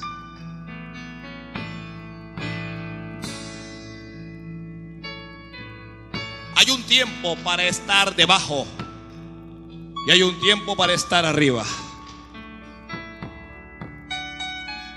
[6.57, 8.67] Hay un tiempo para estar debajo
[10.07, 11.65] y hay un tiempo para estar arriba.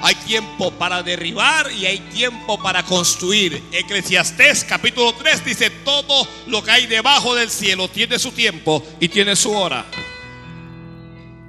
[0.06, 3.64] Hay tiempo para derribar y hay tiempo para construir.
[3.72, 9.08] Eclesiastés capítulo 3 dice, todo lo que hay debajo del cielo tiene su tiempo y
[9.08, 9.86] tiene su hora.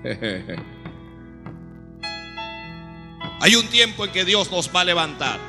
[3.41, 5.41] Hay un tiempo en que Dios nos va a levantar.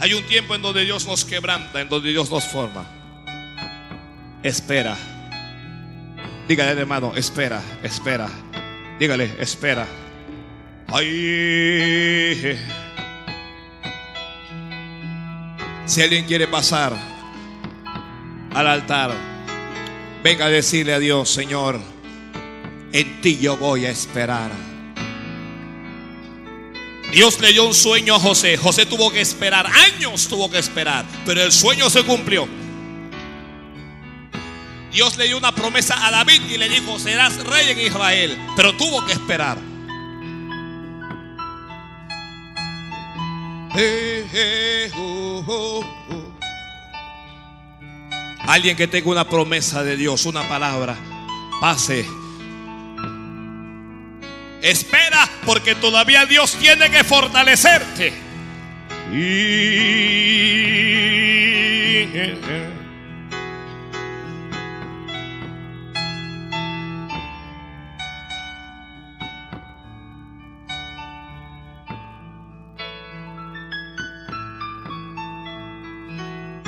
[0.00, 2.86] Hay un tiempo en donde Dios nos quebranta, en donde Dios nos forma.
[4.42, 4.96] Espera.
[6.48, 8.30] Dígale, hermano, espera, espera.
[8.98, 9.86] Dígale, espera.
[15.86, 16.96] Si alguien quiere pasar
[18.54, 19.12] al altar,
[20.22, 21.80] venga a decirle a Dios, Señor,
[22.92, 24.52] en ti yo voy a esperar.
[27.10, 28.56] Dios le dio un sueño a José.
[28.56, 32.46] José tuvo que esperar, años tuvo que esperar, pero el sueño se cumplió.
[34.92, 38.76] Dios le dio una promesa a David y le dijo, serás rey en Israel, pero
[38.76, 39.73] tuvo que esperar.
[48.46, 50.96] Alguien que tenga una promesa de Dios, una palabra,
[51.60, 52.06] pase.
[54.62, 58.12] Espera porque todavía Dios tiene que fortalecerte.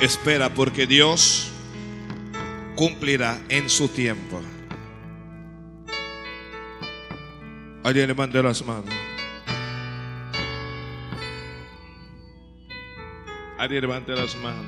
[0.07, 1.51] Espera porque Dios
[2.77, 4.39] cumplirá en su tiempo.
[7.83, 8.85] Alguien levante las manos.
[13.57, 14.65] Alguien levante las manos.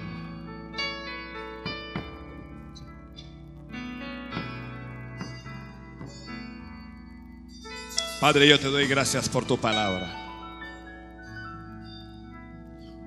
[8.19, 10.28] Padre, yo te doy gracias por tu palabra.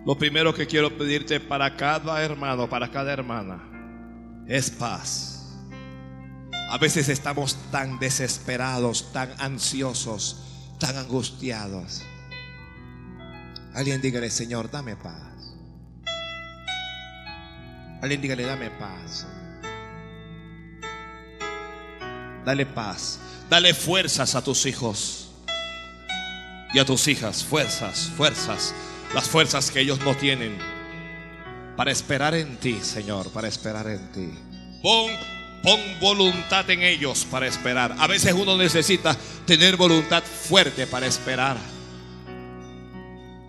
[0.05, 3.63] Lo primero que quiero pedirte para cada hermano, para cada hermana,
[4.49, 5.47] es paz.
[6.71, 12.03] A veces estamos tan desesperados, tan ansiosos, tan angustiados.
[13.75, 15.55] Alguien dígale, Señor, dame paz.
[18.03, 19.27] Alguien dígale, dame paz.
[22.45, 23.21] Dale paz.
[23.49, 25.31] Dale fuerzas a tus hijos
[26.75, 27.45] y a tus hijas.
[27.45, 28.75] Fuerzas, fuerzas
[29.15, 30.59] las fuerzas que ellos no tienen
[31.77, 34.31] para esperar en ti, Señor, para esperar en ti.
[34.83, 35.11] Pon,
[35.63, 37.95] pon voluntad en ellos para esperar.
[37.99, 39.17] A veces uno necesita
[39.47, 41.57] tener voluntad fuerte para esperar.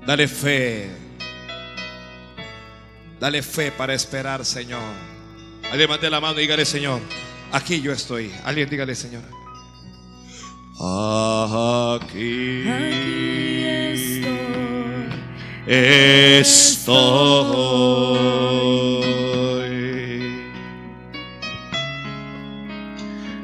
[0.06, 0.90] Dale fe.
[3.19, 4.81] Dale fe para esperar, Señor.
[5.90, 6.99] Mate la mano y dígale, Señor,
[7.52, 8.31] aquí yo estoy.
[8.44, 9.23] Alguien dígale, Señor.
[10.80, 14.62] Aquí, aquí estoy
[15.65, 17.44] estoy.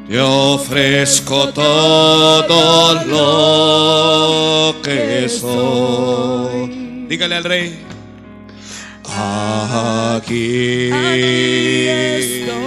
[0.09, 7.05] Te ofrezco todo lo que soy.
[7.07, 7.85] Dígale al rey.
[9.05, 10.89] Aquí,
[11.81, 12.59] estoy.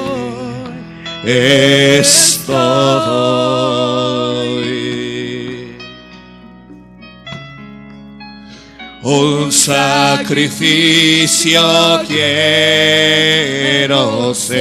[9.03, 11.61] Un sacrificio
[12.07, 14.53] quiero ser.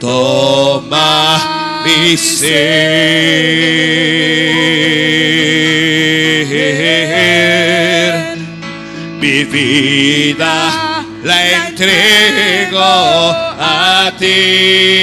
[0.00, 2.56] Toma mi ser.
[9.20, 14.95] Mi vida la entrego a ti.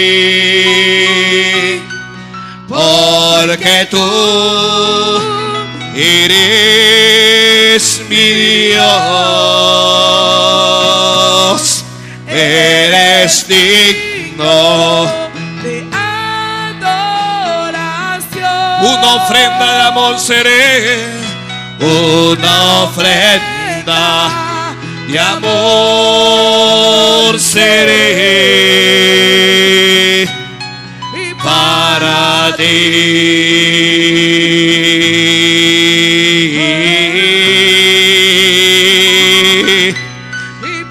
[3.89, 5.19] Tú
[5.95, 8.83] eres mi Dios.
[12.27, 15.05] Eres digno.
[15.61, 15.87] de
[16.71, 18.41] adoración.
[18.81, 21.23] Una ofrenda de amor seré.
[21.79, 24.29] Una ofrenda
[25.07, 28.73] de amor seré
[31.93, 32.63] para ti.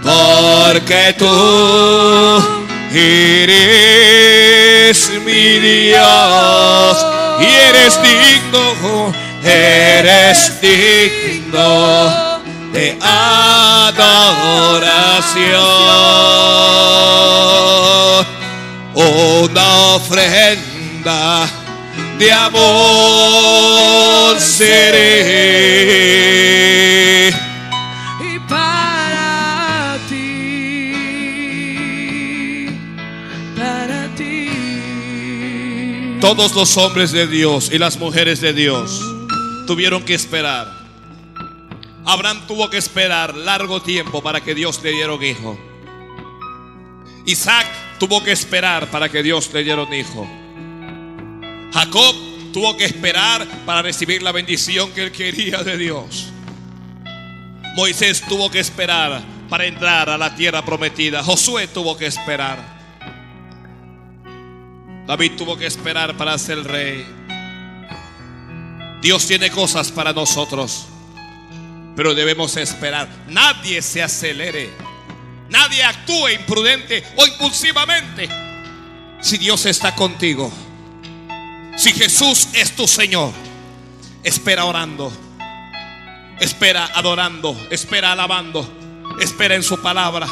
[0.03, 1.35] Porque tú
[2.95, 6.97] eres mi Dios
[7.41, 9.13] y eres digno,
[9.45, 12.41] eres digno
[12.73, 14.13] de adoración.
[18.95, 20.72] Una ofrenda
[21.03, 22.63] de amor
[24.39, 25.81] seré.
[28.21, 30.95] y para ti,
[33.57, 34.49] para ti.
[36.21, 39.01] Todos los hombres de Dios y las mujeres de Dios
[39.67, 40.81] tuvieron que esperar.
[42.05, 45.59] Abraham tuvo que esperar largo tiempo para que Dios le diera un hijo.
[47.25, 47.67] Isaac
[47.99, 50.29] tuvo que esperar para que Dios le diera un hijo.
[51.73, 52.15] Jacob
[52.53, 56.29] tuvo que esperar para recibir la bendición que él quería de Dios.
[57.75, 61.23] Moisés tuvo que esperar para entrar a la tierra prometida.
[61.23, 62.59] Josué tuvo que esperar.
[65.07, 67.07] David tuvo que esperar para ser rey.
[69.01, 70.87] Dios tiene cosas para nosotros,
[71.97, 73.09] pero debemos esperar.
[73.29, 74.71] Nadie se acelere.
[75.49, 78.29] Nadie actúe imprudente o impulsivamente.
[79.21, 80.53] Si Dios está contigo,
[81.77, 83.33] si Jesús es tu Señor,
[84.23, 85.13] espera orando,
[86.41, 88.69] espera adorando, espera alabando,
[89.21, 90.27] espera en su palabra.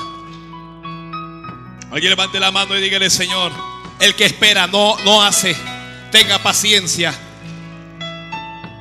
[1.90, 3.50] Alguien levante la mano y dígale, Señor,
[3.98, 5.56] el que espera no, no hace.
[6.12, 7.12] Tenga paciencia.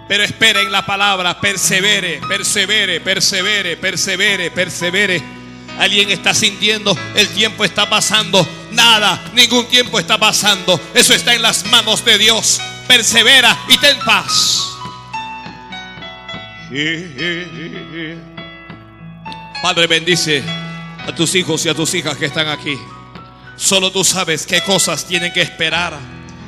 [0.07, 1.39] Pero espera en la palabra.
[1.39, 5.23] Persevere, persevere, persevere, persevere, persevere.
[5.79, 8.47] Alguien está sintiendo, el tiempo está pasando.
[8.71, 10.79] Nada, ningún tiempo está pasando.
[10.93, 12.59] Eso está en las manos de Dios.
[12.87, 14.65] Persevera y ten paz.
[19.61, 20.43] Padre, bendice
[21.05, 22.77] a tus hijos y a tus hijas que están aquí.
[23.55, 25.97] Solo tú sabes qué cosas tienen que esperar.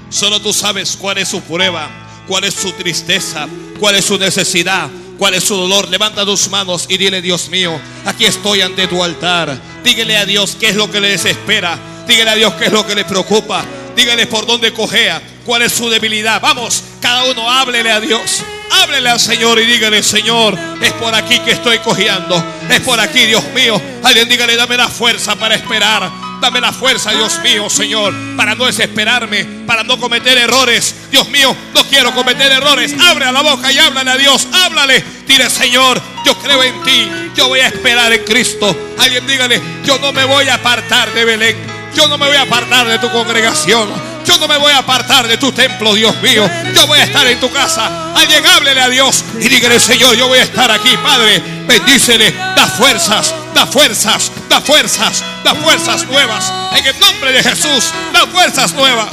[0.09, 1.89] Solo tú sabes cuál es su prueba,
[2.27, 3.47] cuál es su tristeza,
[3.79, 5.89] cuál es su necesidad, cuál es su dolor.
[5.89, 9.59] Levanta tus manos y dile, Dios mío, aquí estoy ante tu altar.
[9.83, 11.77] Dígale a Dios qué es lo que le desespera.
[12.07, 13.63] Dígale a Dios qué es lo que le preocupa.
[13.95, 16.41] Dígale por dónde cojea, cuál es su debilidad.
[16.41, 18.43] Vamos, cada uno háblele a Dios.
[18.71, 22.43] Háblele al Señor y dígale, Señor, es por aquí que estoy cojeando.
[22.69, 23.81] Es por aquí, Dios mío.
[24.03, 26.09] Alguien dígale, dame la fuerza para esperar.
[26.41, 30.95] Dame la fuerza, Dios mío, Señor, para no desesperarme, para no cometer errores.
[31.11, 32.95] Dios mío, no quiero cometer errores.
[32.99, 34.47] Abre la boca y háblale a Dios.
[34.51, 35.03] Háblale.
[35.27, 37.07] Dile, Señor, yo creo en ti.
[37.35, 38.75] Yo voy a esperar en Cristo.
[38.97, 41.70] Alguien dígale, yo no me voy a apartar de Belén.
[41.95, 43.89] Yo no me voy a apartar de tu congregación.
[44.25, 46.49] Yo no me voy a apartar de tu templo, Dios mío.
[46.73, 48.13] Yo voy a estar en tu casa.
[48.15, 51.41] Alguien háblele a Dios y dígale, Señor, yo voy a estar aquí, Padre.
[51.67, 56.51] Bendícele, da fuerzas, da fuerzas, da fuerzas, da fuerzas nuevas.
[56.75, 59.09] En el nombre de Jesús, da fuerzas nuevas.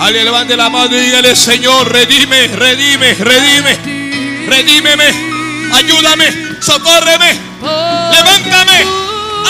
[0.00, 4.03] Alguien levante la mano y dígale, Señor, redime, redime, redime,
[4.46, 5.08] redímeme,
[5.74, 7.38] ayúdame, socórreme,
[8.10, 8.78] levántame.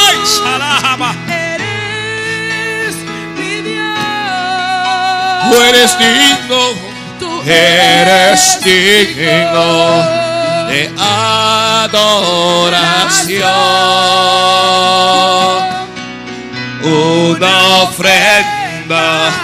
[0.06, 1.14] Ay, salama.
[1.28, 2.96] Eres
[3.36, 3.98] mi Dios.
[5.50, 6.62] Tú eres digno,
[7.18, 10.24] Tú eres digno
[10.68, 12.14] de adoración.
[16.82, 19.43] Una ofrenda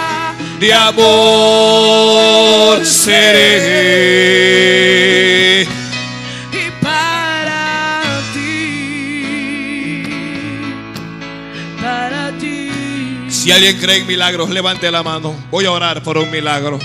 [0.61, 1.01] de amor
[2.85, 4.03] seré.
[6.53, 10.03] y para ti,
[11.81, 12.71] para ti.
[13.31, 15.35] Si alguien cree en milagros, levante la mano.
[15.51, 16.79] Voy a orar por un milagro.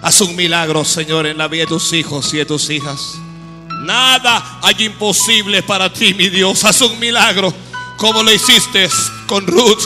[0.00, 3.18] Haz un milagro, Señor, en la vida de tus hijos y de tus hijas.
[3.82, 6.64] Nada hay imposible para ti, mi Dios.
[6.64, 7.52] Haz un milagro
[7.98, 8.88] como lo hiciste
[9.26, 9.82] con Ruth.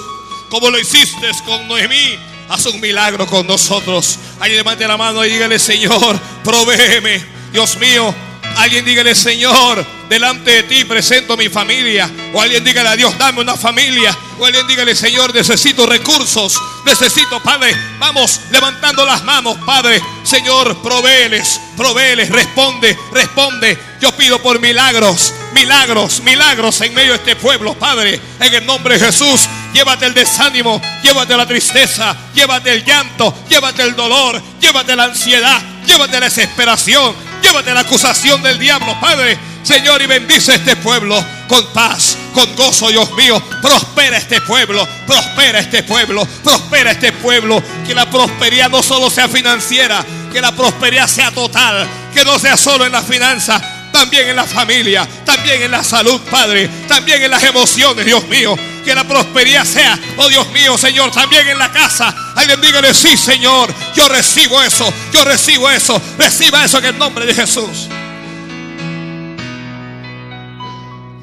[0.49, 2.34] como lo hiciste con Noemí.
[2.49, 4.19] Haz un milagro con nosotros.
[4.39, 7.25] Alguien levante la mano y dígale, Señor, provéeme.
[7.53, 8.15] Dios mío,
[8.57, 12.11] alguien dígale, Señor, delante de ti presento mi familia.
[12.33, 14.17] O alguien dígale a Dios, dame una familia.
[14.39, 16.61] O alguien dígale, Señor, necesito recursos.
[16.85, 17.75] Necesito, Padre.
[17.99, 20.03] Vamos levantando las manos, Padre.
[20.23, 23.79] Señor, provéeles, provéeles, responde, responde.
[24.01, 28.21] Yo pido por milagros, milagros, milagros en medio de este pueblo, Padre.
[28.41, 33.83] En el nombre de Jesús, llévate el desánimo, llévate la tristeza, llévate el llanto, llévate
[33.83, 39.39] el dolor, llévate la ansiedad, llévate la desesperación, llévate la acusación del diablo, Padre.
[39.65, 43.43] Señor, y bendice este pueblo con paz, con gozo, Dios mío.
[43.63, 47.63] Prospera este pueblo, prospera este pueblo, prospera este pueblo.
[47.87, 52.59] Que la prosperidad no solo sea financiera, que la prosperidad sea total, que no sea
[52.59, 53.61] solo en la finanza,
[53.95, 58.59] también en la familia, también en la salud, Padre, también en las emociones, Dios mío.
[58.85, 62.13] Que la prosperidad sea, oh Dios mío, Señor, también en la casa.
[62.35, 67.25] Alguien dígale, sí, Señor, yo recibo eso, yo recibo eso, reciba eso en el nombre
[67.25, 67.89] de Jesús.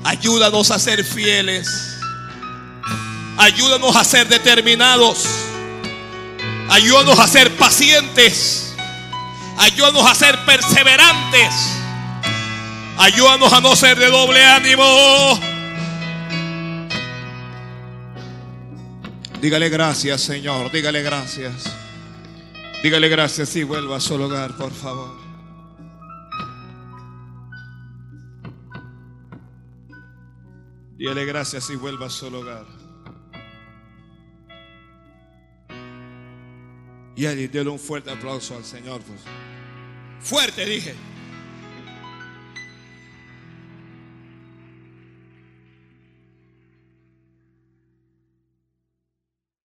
[0.05, 1.97] Ayúdanos a ser fieles.
[3.37, 5.27] Ayúdanos a ser determinados.
[6.69, 8.73] Ayúdanos a ser pacientes.
[9.57, 11.80] Ayúdanos a ser perseverantes.
[13.03, 14.83] Ayúdanos a no ser de doble ánimo.
[19.41, 20.71] Dígale gracias, Señor.
[20.71, 21.65] Dígale gracias.
[22.83, 25.19] Dígale gracias y vuelva a su hogar, por favor.
[30.95, 32.67] Dígale gracias y vuelva a su hogar.
[37.15, 39.01] Y allí déle un fuerte aplauso al Señor.
[39.01, 39.21] Pues.
[40.19, 41.10] Fuerte, dije.